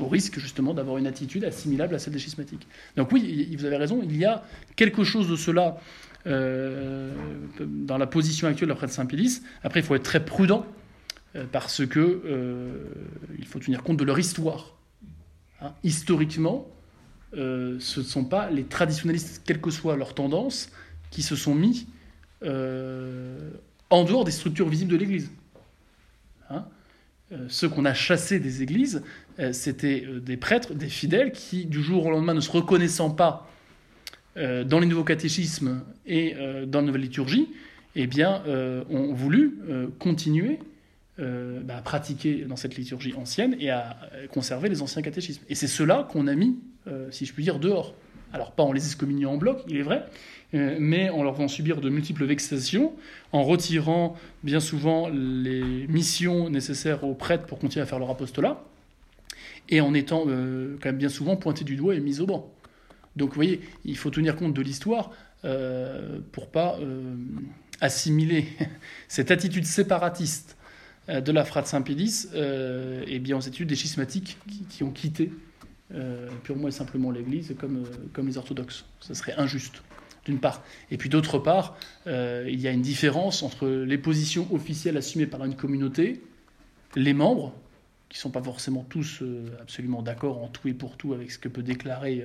[0.00, 2.66] Au risque justement d'avoir une attitude assimilable à celle des schismatiques.
[2.96, 4.42] Donc oui, vous avez raison, il y a
[4.74, 5.76] quelque chose de cela
[6.24, 9.42] dans la position actuelle de la frate Saint-Pédis.
[9.64, 10.66] Après, il faut être très prudent
[11.50, 12.84] parce que euh,
[13.38, 14.74] il faut tenir compte de leur histoire.
[15.60, 15.72] Hein.
[15.82, 16.68] Historiquement,
[17.34, 20.70] euh, ce ne sont pas les traditionnalistes, quelle que soit leur tendance,
[21.10, 21.86] qui se sont mis
[22.44, 25.30] en dehors des structures visibles de l'Église.
[26.50, 26.64] Hein.
[27.48, 29.04] ceux qu'on a chassés des églises,
[29.52, 33.48] c'était des prêtres, des fidèles, qui, du jour au lendemain, ne se reconnaissant pas
[34.34, 36.34] dans les nouveaux catéchismes et
[36.66, 37.48] dans la nouvelle liturgie,
[37.94, 38.42] eh bien,
[38.90, 39.60] ont voulu
[40.00, 40.58] continuer
[41.20, 43.98] euh, bah, à pratiquer dans cette liturgie ancienne et à
[44.32, 45.42] conserver les anciens catéchismes.
[45.50, 47.94] Et c'est cela qu'on a mis, euh, si je puis dire, dehors.
[48.32, 50.06] Alors pas en les excommuniant en bloc, il est vrai,
[50.54, 52.94] euh, mais en leur faisant subir de multiples vexations,
[53.32, 58.64] en retirant bien souvent les missions nécessaires aux prêtres pour continuer à faire leur apostolat,
[59.68, 62.50] et en étant quand même bien souvent pointé du doigt et mis au banc.
[63.16, 65.10] Donc vous voyez, il faut tenir compte de l'histoire
[66.32, 66.78] pour pas
[67.82, 68.46] assimiler
[69.08, 70.61] cette attitude séparatiste euh,
[71.20, 74.38] de la frate Saint-Pédis euh, bien aux études des schismatiques
[74.70, 75.32] qui, ont quitté
[75.94, 78.84] euh, purement et simplement l'Église comme, comme les orthodoxes.
[79.00, 79.82] Ce serait injuste,
[80.24, 80.62] d'une part.
[80.90, 85.44] Et puis d'autre part, il y a une différence entre les positions officielles assumées par
[85.44, 86.22] une communauté,
[86.96, 87.54] les membres,
[88.08, 89.22] qui ne sont pas forcément tous
[89.60, 92.24] absolument d'accord en tout et pour tout avec ce que peut déclarer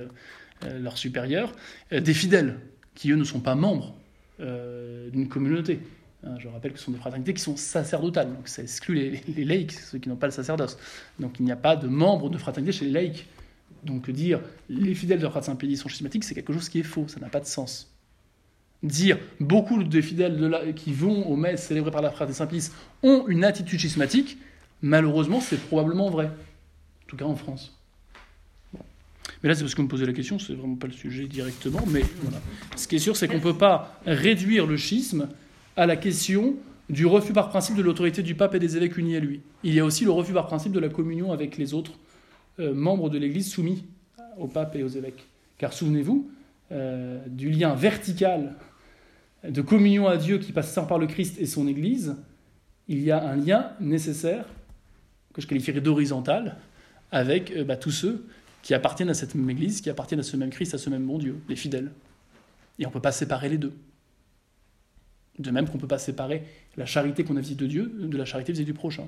[0.62, 1.52] leur supérieur,
[1.90, 2.58] des fidèles,
[2.94, 3.94] qui eux ne sont pas membres
[4.38, 5.80] d'une communauté.
[6.24, 9.44] Hein, je rappelle que ce sont des fraternités qui sont sacerdotales, donc ça exclut les,
[9.44, 10.76] laïcs, ceux qui n'ont pas le sacerdoce.
[11.20, 13.26] Donc il n'y a pas de membres de fraternité chez les laïcs.
[13.84, 16.84] Donc dire les fidèles de la fraternité Saint-Pédis sont schismatiques, c'est quelque chose qui est
[16.84, 17.94] faux, ça n'a pas de sens.
[18.82, 22.70] Dire beaucoup de fidèles qui vont aux messes célébrées par la fraternité Saint-Pédis
[23.04, 24.38] ont une attitude schismatique,
[24.82, 27.78] malheureusement c'est probablement vrai, en tout cas en France.
[29.42, 31.26] Mais là, c'est parce que vous me posez la question, c'est vraiment pas le sujet
[31.26, 32.40] directement, mais voilà.
[32.76, 35.28] Ce qui est sûr, c'est qu'on ne peut pas réduire le schisme
[35.78, 36.56] à la question
[36.90, 39.42] du refus par principe de l'autorité du pape et des évêques unis à lui.
[39.62, 41.92] Il y a aussi le refus par principe de la communion avec les autres
[42.58, 43.84] euh, membres de l'Église soumis
[44.38, 45.24] au pape et aux évêques.
[45.56, 46.28] Car souvenez-vous
[46.72, 48.56] euh, du lien vertical
[49.48, 52.16] de communion à Dieu qui passe par le Christ et son Église,
[52.88, 54.46] il y a un lien nécessaire,
[55.32, 56.56] que je qualifierais d'horizontal,
[57.12, 58.26] avec euh, bah, tous ceux
[58.62, 61.06] qui appartiennent à cette même Église, qui appartiennent à ce même Christ, à ce même
[61.06, 61.92] bon Dieu, les fidèles.
[62.80, 63.74] Et on ne peut pas séparer les deux.
[65.38, 66.42] De même qu'on ne peut pas séparer
[66.76, 69.06] la charité qu'on a vis de Dieu de la charité vis du prochain.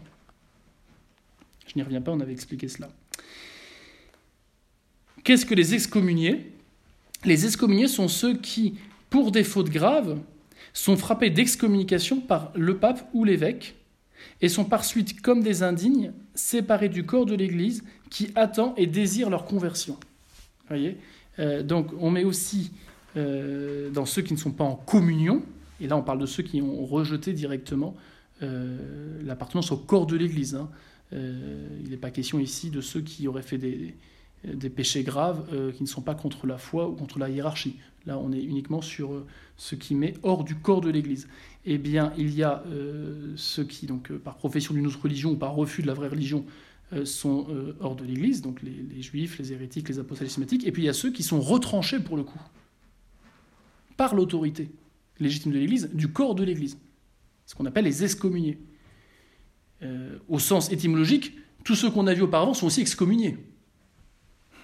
[1.67, 2.89] Je n'y reviens pas, on avait expliqué cela.
[5.25, 6.53] Qu'est-ce que les excommuniés?
[7.25, 8.75] Les excommuniés sont ceux qui
[9.11, 10.19] pour des fautes graves,
[10.73, 13.75] sont frappés d'excommunication par le pape ou l'évêque
[14.41, 18.87] et sont par suite, comme des indignes, séparés du corps de l'Église qui attend et
[18.87, 19.99] désire leur conversion.
[20.69, 20.97] Voyez?
[21.39, 22.73] Euh, donc on met aussi
[23.17, 25.43] euh, dans ceux qui ne sont pas en communion,
[25.81, 27.97] et là on parle de ceux qui ont rejeté directement
[28.43, 30.55] euh, l'appartenance au corps de l'Église.
[30.55, 30.69] Hein.
[31.13, 33.95] il n'est pas question ici de ceux qui auraient fait des,
[34.71, 37.77] péchés graves qui ne sont pas contre la foi ou contre la hiérarchie.
[38.07, 39.25] Là on est uniquement sur
[39.57, 41.29] ce qui met hors du corps de l'Église.
[41.67, 42.63] Eh bien il y a
[43.37, 46.45] ceux qui, donc, par profession d'une autre religion ou par refus de la vraie religion,
[46.93, 50.73] euh, sont euh, hors de l'Église, donc les, juifs, les hérétiques, les apostats schématiques, et
[50.73, 52.41] puis il y a ceux qui sont retranchés pour le coup,
[53.97, 54.69] par l'autorité
[55.21, 56.79] légitime de l'Église, du corps de l'Église,
[57.47, 58.59] ce qu'on appelle les excommuniés.
[59.83, 61.33] Euh, au sens étymologique,
[61.65, 63.39] tous ceux qu'on a vus auparavant sont aussi excommuniés.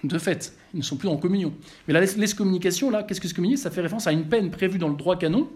[0.03, 1.53] De fait, ils ne sont plus en communion.
[1.87, 3.57] Mais l'excommunication, là, qu'est-ce que excommunier?
[3.57, 5.49] Ça fait référence à une peine prévue dans le droit canon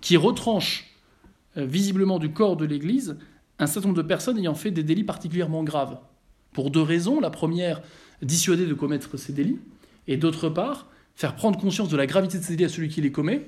[0.00, 0.86] qui retranche
[1.56, 3.18] visiblement du corps de l'Église
[3.58, 5.98] un certain nombre de personnes ayant fait des délits particulièrement graves.
[6.52, 7.20] Pour deux raisons.
[7.20, 7.82] La première,
[8.22, 9.58] dissuader de commettre ces délits.
[10.08, 13.02] Et d'autre part, faire prendre conscience de la gravité de ces délits à celui qui
[13.02, 13.46] les commet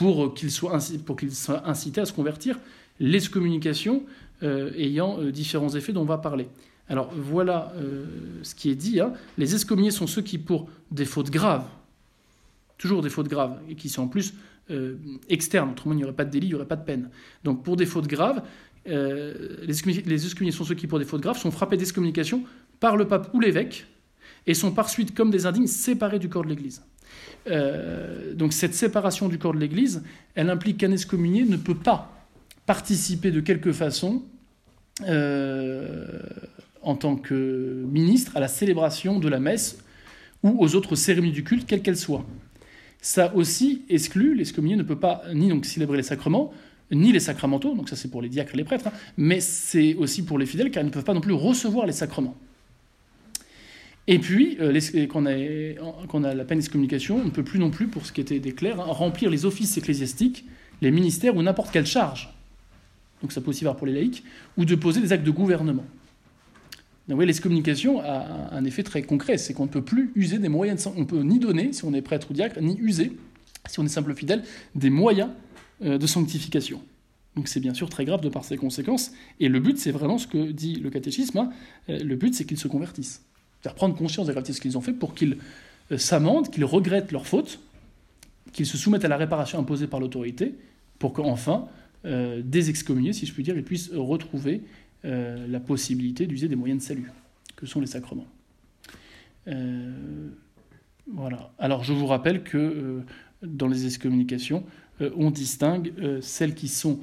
[0.00, 2.58] pour qu'il soit, soit, incité à se convertir.
[3.00, 4.02] L'excommunication
[4.42, 6.48] euh, ayant euh, différents effets dont on va parler.
[6.88, 8.06] Alors voilà euh,
[8.42, 8.98] ce qui est dit.
[8.98, 9.12] Hein.
[9.36, 11.66] Les excommuniés sont ceux qui, pour des fautes graves,
[12.78, 14.32] toujours des fautes graves, et qui sont en plus
[15.28, 17.10] externes, autrement il n'y aurait pas de délit, il n'y aurait pas de peine.
[17.42, 18.40] Donc pour des fautes graves,
[18.88, 22.44] euh, les, excommuniés sont ceux qui, pour des fautes graves, sont frappés d'excommunication
[22.78, 23.86] par le pape ou l'évêque
[24.46, 26.82] et sont par suite, comme des indignes, séparés du corps de l'Église.
[27.46, 30.02] Euh, donc cette séparation du corps de l'Église,
[30.34, 32.26] elle implique qu'un excommunié ne peut pas
[32.66, 34.22] participer de quelque façon
[35.08, 36.06] euh,
[36.82, 39.78] en tant que ministre à la célébration de la messe
[40.42, 42.24] ou aux autres cérémonies du culte, quelles qu'elles soient.
[43.02, 46.52] Ça aussi exclut, l'excommunié ne peut pas ni donc célébrer les sacrements,
[46.92, 49.94] ni les sacramentaux, donc ça c'est pour les diacres et les prêtres, hein, mais c'est
[49.94, 52.36] aussi pour les fidèles car ils ne peuvent pas non plus recevoir les sacrements.
[54.12, 54.72] Et puis, euh,
[55.06, 58.20] quand, on a, la peine d'excommunication, on ne peut plus non plus, pour ce qui
[58.20, 60.46] était des clercs, hein, remplir les offices ecclésiastiques,
[60.82, 62.34] les ministères ou n'importe quelle charge.
[63.22, 64.24] Donc ça peut aussi voir pour les laïcs,
[64.56, 65.84] ou de poser des actes de gouvernement.
[67.06, 70.48] Donc voyez, l'excommunication a un effet très concret, c'est qu'on ne peut plus user des
[70.48, 73.12] moyens, de, on peut ni donner, si on est prêtre ou diacre, ni user,
[73.68, 74.42] si on est simple fidèle,
[74.74, 75.30] des moyens
[75.84, 76.82] euh, de sanctification.
[77.36, 79.12] Donc c'est bien sûr très grave de par ses conséquences.
[79.38, 81.38] Et le but, c'est vraiment ce que dit le catéchisme.
[81.38, 81.50] Hein.
[81.88, 83.22] Euh, le but, c'est qu'ils se convertissent.
[83.60, 85.38] Faire prendre conscience de la de ce qu'ils ont fait pour qu'ils
[85.92, 87.60] euh, s'amendent, qu'ils regrettent leurs fautes,
[88.52, 90.54] qu'ils se soumettent à la réparation imposée par l'autorité,
[90.98, 91.66] pour qu'enfin,
[92.04, 94.62] euh, des excommuniés, si je puis dire, ils puissent retrouver
[95.02, 97.10] la possibilité d'user des moyens de salut,
[97.56, 98.26] que sont les sacrements.
[101.06, 101.52] voilà.
[101.58, 103.02] Alors je vous rappelle que
[103.42, 104.62] dans les excommunications,
[105.00, 107.00] euh, on distingue euh, celles qui sont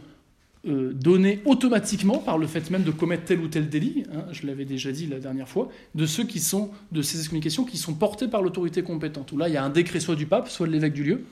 [0.68, 4.46] euh, données automatiquement par le fait même de commettre tel ou tel délit, hein, je
[4.46, 7.94] l'avais déjà dit la dernière fois, de ceux qui sont, de ces excommunications qui sont
[7.94, 10.68] portées par l'autorité compétente, où là il y a un décret soit du pape, soit
[10.68, 11.24] de l'évêque du lieu,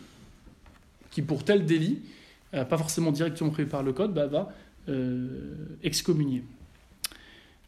[1.11, 1.99] qui pour tel délit,
[2.51, 4.53] pas forcément directement prévu par le code, bah, va
[5.83, 6.43] excommunier.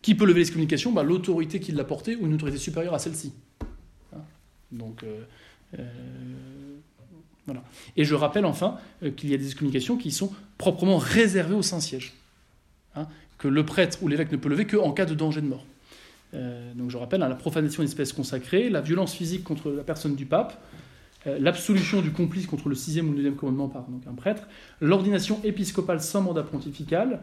[0.01, 0.91] Qui peut lever l'excommunication?
[0.91, 3.33] Bah, L'autorité qui l'a porté ou une autorité supérieure à celle-ci.
[4.15, 4.19] Hein?
[4.71, 5.03] Donc,
[7.95, 11.61] et je rappelle enfin euh, qu'il y a des excommunications qui sont proprement réservées au
[11.61, 12.13] Saint-Siège,
[12.95, 15.65] hein, que le prêtre ou l'évêque ne peut lever qu'en cas de danger de mort.
[16.33, 20.15] Euh, donc je rappelle hein, la profanation d'espèces consacrées, la violence physique contre la personne
[20.15, 20.61] du pape,
[21.25, 24.43] euh, l'absolution du complice contre le sixième ou le deuxième commandement par donc un prêtre,
[24.81, 27.21] l'ordination épiscopale sans mandat pontifical,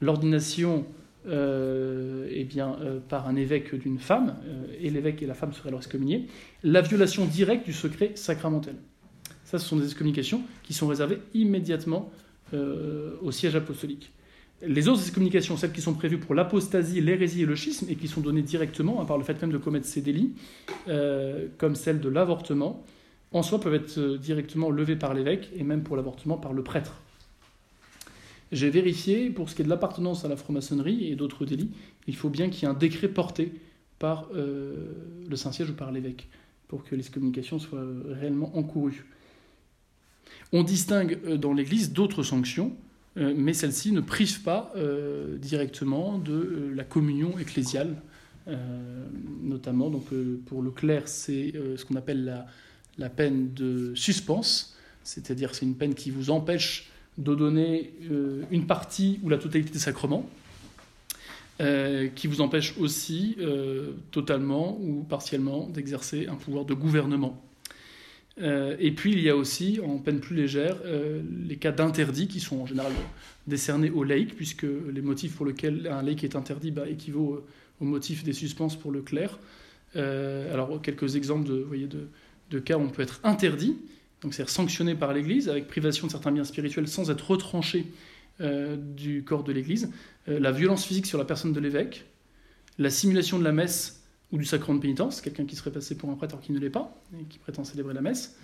[0.00, 0.86] l'ordination
[1.28, 2.76] eh bien,
[3.08, 4.36] par un évêque d'une femme,
[4.80, 6.28] et l'évêque et la femme seraient alors excommuniés,
[6.62, 8.76] la violation directe du secret sacramentel.
[9.46, 12.10] Ça, ce sont des excommunications qui sont réservées immédiatement
[12.52, 14.10] euh, au siège apostolique.
[14.60, 18.08] Les autres excommunications, celles qui sont prévues pour l'apostasie, l'hérésie et le schisme, et qui
[18.08, 20.32] sont données directement, hein, par le fait même de commettre ces délits,
[20.88, 22.84] euh, comme celle de l'avortement,
[23.30, 26.64] en soi peuvent être euh, directement levées par l'évêque, et même pour l'avortement par le
[26.64, 26.94] prêtre.
[28.50, 31.70] J'ai vérifié, pour ce qui est de l'appartenance à la franc-maçonnerie et d'autres délits,
[32.08, 33.52] il faut bien qu'il y ait un décret porté
[34.00, 36.28] par le Saint-Siège ou par l'évêque,
[36.68, 39.04] pour que l'excommunication soit réellement encourue.
[40.52, 42.72] On distingue euh, dans l'Église d'autres sanctions,
[43.16, 47.96] euh, mais celles-ci ne privent pas euh, directement de la communion ecclésiale,
[49.42, 50.04] notamment donc,
[50.46, 52.46] pour le clerc, c'est ce qu'on appelle la,
[52.96, 56.88] la, peine de suspense, c'est-à-dire c'est une peine qui vous empêche
[57.18, 57.92] de donner
[58.52, 60.30] une partie ou la totalité des sacrements,
[61.58, 63.36] qui vous empêche aussi
[64.12, 67.45] totalement ou partiellement d'exercer un pouvoir de gouvernement.
[68.42, 72.28] Euh, et puis il y a aussi, en peine plus légère, euh, les cas d'interdit
[72.28, 72.92] qui sont en général
[73.46, 77.46] décernés aux laïcs, puisque les motifs pour lesquels un laïc est interdit bah, équivaut
[77.80, 79.38] au motif des suspens pour le clerc.
[79.94, 82.08] alors quelques exemples de, voyez, de,
[82.50, 83.76] de, cas où on peut être interdit,
[84.20, 87.86] donc c'est-à-dire sanctionné par l'Église avec privation de certains biens spirituels sans être retranché
[88.40, 89.90] du corps de l'Église,
[90.26, 92.06] la violence physique sur la personne de l'évêque,
[92.78, 94.05] la simulation de la messe
[94.36, 96.70] du sacrement de pénitence, quelqu'un qui serait passé pour un prêtre alors qu'il ne l'est
[96.70, 98.36] pas, et qui prétend célébrer la messe.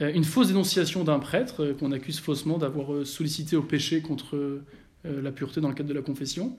[0.00, 4.02] Euh, une fausse dénonciation d'un prêtre euh, qu'on accuse faussement d'avoir euh, sollicité au péché
[4.02, 4.60] contre
[5.04, 6.58] la pureté dans le cadre de la confession.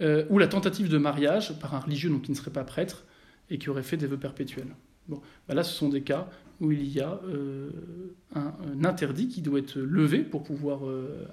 [0.00, 3.04] ou la tentative de mariage par un religieux donc, qui ne serait pas prêtre
[3.50, 4.74] et qui aurait fait des vœux perpétuels.
[5.06, 6.28] Bon, bah là, ce sont des cas
[6.60, 7.20] où il y a
[8.34, 10.80] un, interdit qui doit être levé pour pouvoir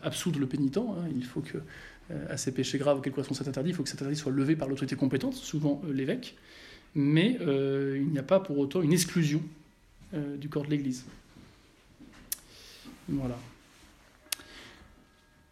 [0.03, 0.77] absoudre le pénitent.
[0.77, 0.97] Hein.
[1.15, 1.57] Il faut que
[2.29, 4.55] à ces péchés graves auxquels correspond cet interdit, il faut que cet interdit soit levé
[4.55, 6.35] par l'autorité compétente, souvent euh, l'évêque,
[6.95, 9.41] mais euh, il n'y a pas pour autant une exclusion
[10.39, 11.05] du corps de l'Église.
[13.07, 13.37] Voilà.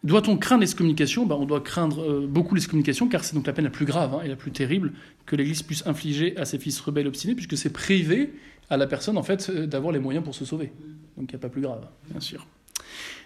[0.04, 3.72] Doit-on craindre l'excommunication ben, On doit craindre beaucoup l'excommunication, car c'est donc la peine la
[3.72, 4.94] plus grave hein, et la plus terrible
[5.28, 8.34] que l'Église puisse infliger à ses fils rebelles obstinés, puisque c'est privé
[8.72, 10.72] à la personne en fait d'avoir les moyens pour se sauver.
[11.18, 12.48] Donc il n'y a pas plus grave, bien sûr.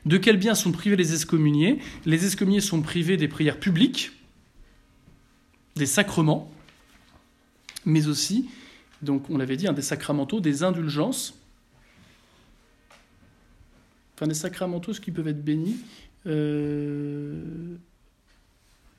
[0.05, 1.79] De quels biens sont privés les excommuniés?
[2.05, 4.11] Les excommuniés sont privés des prières publiques,
[5.75, 6.51] des sacrements,
[7.85, 8.49] mais aussi,
[9.01, 11.35] donc on l'avait dit, hein, des sacramentaux, des indulgences,
[14.15, 15.77] enfin des sacramentaux, ce qui peuvent être bénis.
[16.27, 17.75] Euh,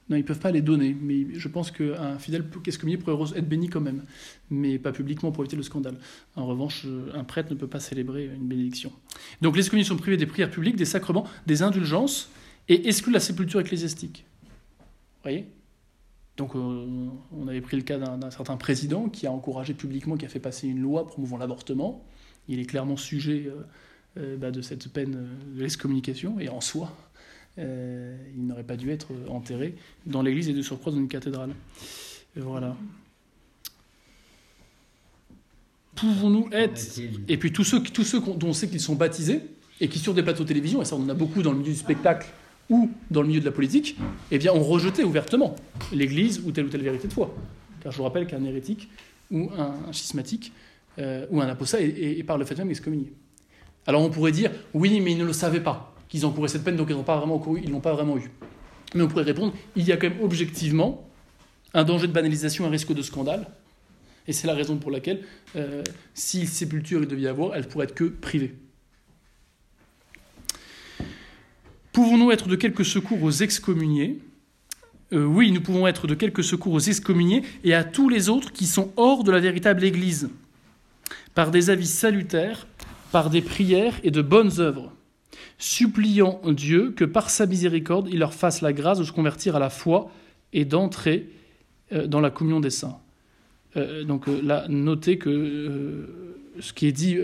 [0.09, 3.49] non, ils ne peuvent pas les donner, mais je pense qu'un fidèle excommunié pourrait être
[3.49, 4.03] béni quand même,
[4.51, 5.97] mais pas publiquement pour éviter le scandale.
[6.37, 8.93] En revanche, un prêtre ne peut pas célébrer une bénédiction.
[9.41, 12.31] Donc les excommuniés sont privés des prières publiques, des sacrements, des indulgences,
[12.69, 14.25] et excluent la sépulture ecclésiastique.
[14.81, 15.47] Vous voyez?
[16.37, 20.25] Donc, euh, on avait pris le cas d'un certain président qui a encouragé publiquement, qui
[20.25, 22.05] a fait passer une loi promouvant l'avortement.
[22.49, 23.63] Il est clairement sujet euh,
[24.19, 26.97] euh, bah, de cette peine de l'excommunication, et en soi,
[27.59, 29.75] euh, il n'aurait pas dû être enterré
[30.07, 31.51] dans l'église et de surcroît dans une cathédrale.
[32.37, 32.77] voilà.
[35.95, 36.81] Pouvons-nous être.
[37.29, 39.43] Et puis tous ceux, tous ceux dont on sait qu'ils sont baptisés
[39.81, 41.59] et qui, sur des plateaux de télévision, et ça on en a beaucoup dans le
[41.59, 42.29] milieu du spectacle
[42.71, 43.99] ou dans le milieu de la politique,
[44.31, 45.55] eh bien, ont rejeté ouvertement
[45.93, 47.35] l'Église ou telle ou telle vérité de foi.
[47.83, 48.89] Car je vous rappelle qu'un hérétique
[49.31, 50.53] ou un, schismatique
[50.99, 53.13] euh, ou un apostat est, par le fait même excommunié.
[53.87, 56.77] Alors on pourrait dire, oui, mais ils ne le savaient pas qu'ils encouraient cette peine,
[56.77, 58.31] donc ils n'ont pas vraiment ils l'ont pas vraiment eu.
[58.95, 61.09] Mais on pourrait répondre, il y a quand même objectivement
[61.73, 63.47] un danger de banalisation, un risque de scandale,
[64.29, 65.23] et c'est la raison pour laquelle,
[65.57, 65.83] euh,
[66.13, 68.55] si sépulture il devait y avoir, elle pourrait être que privée.
[71.93, 74.19] Pouvons-nous être de quelque secours aux excommuniés?
[75.15, 78.53] Euh, Oui, nous pouvons être de quelque secours aux excommuniés et à tous les autres
[78.53, 80.29] qui sont hors de la véritable Église,
[81.35, 82.67] par des avis salutaires,
[83.13, 84.93] par des prières et de bonnes œuvres
[85.59, 89.59] suppliant Dieu que par sa miséricorde, il leur fasse la grâce de se convertir à
[89.59, 90.11] la foi
[90.53, 91.29] et d'entrer
[91.93, 92.99] euh, dans la communion des saints.
[93.77, 96.09] Euh, donc euh, là, notez que
[96.61, 97.19] ce qui est dit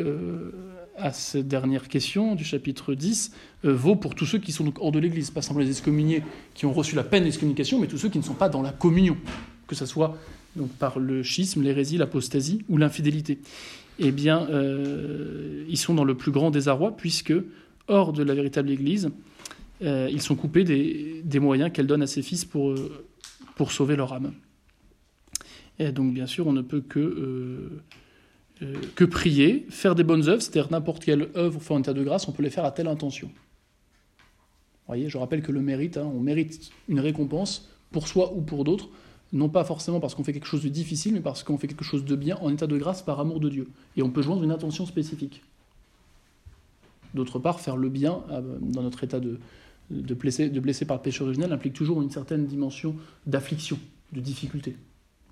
[0.97, 4.99] à cette dernière question du chapitre 10 vaut pour tous ceux qui sont hors de
[4.99, 6.23] l'Église, pas simplement les excommuniés
[6.55, 8.73] qui ont reçu la peine d'excommunication, mais tous ceux qui ne sont pas dans la
[8.73, 9.19] communion,
[9.67, 10.17] que ce soit
[10.57, 13.39] donc par le schisme, l'hérésie, l'apostasie ou l'infidélité.
[13.99, 14.49] Eh bien,
[15.69, 17.35] ils sont dans le plus grand désarroi puisque
[17.89, 19.11] hors de la véritable Église,
[19.83, 23.07] euh, ils sont coupés des, moyens qu'elle donne à ses fils pour, euh,
[23.57, 24.33] pour sauver leur âme.
[25.79, 26.99] Et donc, bien sûr, on ne peut que,
[28.63, 32.03] euh, que prier, faire des bonnes œuvres, c'est-à-dire n'importe quelle œuvre fait en état de
[32.03, 33.29] grâce, on peut les faire à telle intention.
[33.29, 38.41] Vous voyez, je rappelle que le mérite, hein, on mérite une récompense pour soi ou
[38.41, 38.89] pour d'autres,
[39.33, 41.85] non pas forcément parce qu'on fait quelque chose de difficile, mais parce qu'on fait quelque
[41.85, 43.69] chose de bien en état de grâce par amour de Dieu.
[43.97, 45.43] Et on peut joindre une intention spécifique.
[47.15, 49.39] D'autre part, faire le bien euh, dans notre état de,
[49.91, 52.95] de, blessé, de blessé par le péché originel implique toujours une certaine dimension
[53.27, 53.79] d'affliction,
[54.13, 54.77] de difficulté.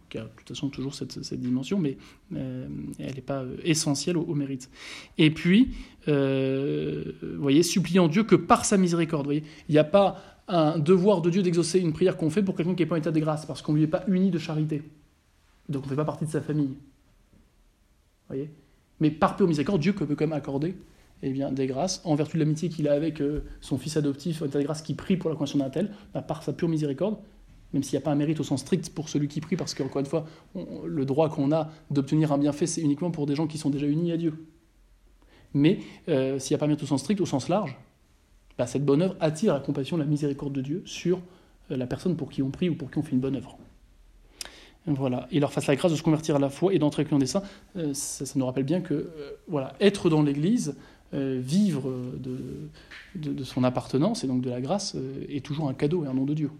[0.09, 1.99] Qui a de toute façon toujours cette, cette dimension, mais
[2.35, 2.67] euh,
[2.99, 4.71] elle n'est pas euh, essentielle au, mérite.
[5.19, 5.75] Et puis,
[6.07, 9.27] vous voyez, suppliant Dieu que par sa miséricorde.
[9.27, 12.55] Voyez, il n'y a pas un devoir de Dieu d'exaucer une prière qu'on fait pour
[12.55, 14.31] quelqu'un qui n'est pas en état de grâce, parce qu'on ne lui est pas uni
[14.31, 14.83] de charité.
[15.69, 16.69] Donc on ne fait pas partie de sa famille.
[16.69, 18.51] Vous voyez?
[19.01, 20.75] Mais par pure miséricorde, Dieu peut quand même accorder
[21.23, 24.43] eh bien, des grâces, en vertu de l'amitié qu'il a avec euh, son fils adoptif,
[24.43, 27.17] des grâces qui prie pour la conversion d'un tel, bah, par sa pure miséricorde,
[27.73, 29.75] même s'il n'y a pas un mérite au sens strict pour celui qui prie, parce
[29.75, 30.27] qu'encore une fois,
[30.87, 33.87] le droit qu'on a d'obtenir un bienfait, c'est uniquement pour des gens qui sont déjà
[33.87, 34.47] unis à Dieu.
[35.55, 37.77] Mais euh, s'il n'y a pas un mérite au sens strict, au sens large,
[38.59, 41.21] bah, cette bonne œuvre attire la compassion, la miséricorde de Dieu sur
[41.71, 43.59] euh, la personne pour qui on prie ou pour qui on fait une bonne œuvre.
[44.89, 47.19] Voilà, et leur fasse la grâce de se convertir à la foi et d'entrer avec
[47.19, 47.43] des saints.
[47.77, 49.11] Euh, ça, ça, nous rappelle bien que
[49.49, 50.77] voilà, être dans l'Église,
[51.13, 51.93] vivre
[53.15, 54.97] de, son appartenance et donc de la grâce
[55.29, 56.51] est toujours un cadeau et un nom de Dieu.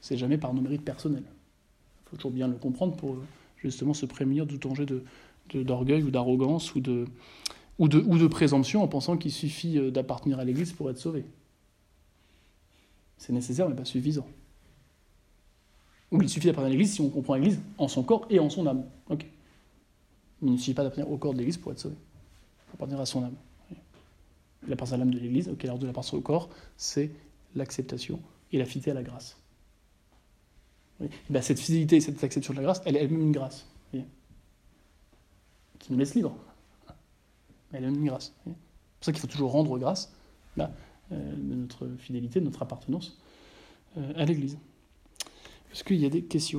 [0.00, 1.24] C'est jamais par nos mérites personnels.
[1.24, 3.16] Il faut toujours bien le comprendre pour
[3.58, 4.86] justement se prémunir de tout danger
[5.54, 7.06] d'orgueil ou d'arrogance ou de,
[7.78, 11.24] ou, de, présomption en pensant qu'il suffit d'appartenir à l'Église pour être sauvé.
[13.16, 14.26] C'est nécessaire mais pas suffisant.
[16.10, 18.48] Ou il suffit d'appartenir à l'Église si on comprend l'Église en son corps et en
[18.48, 18.84] son âme.
[20.40, 21.96] Il ne suffit pas d'appartenir au corps de l'Église pour être sauvé.
[22.74, 23.34] Appartenir à son âme.
[24.66, 27.10] La à l'âme de l'Église, ok, alors de la part au corps, c'est
[27.54, 28.20] l'acceptation
[28.52, 29.36] et la fidélité à la grâce.
[31.30, 33.66] Ben, cette fidélité et cette acceptation de la grâce, elle est elle-même une grâce.
[35.78, 36.36] Qui nous laisse libres.
[37.72, 38.32] Elle est elle-même une grâce.
[38.44, 40.12] C'est pour ça qu'il faut toujours rendre grâce
[40.58, 40.66] euh,
[41.10, 43.16] de notre fidélité, de notre appartenance
[43.96, 44.58] euh, à l'Église.
[45.72, 46.56] Est-ce qu'il y a des questions?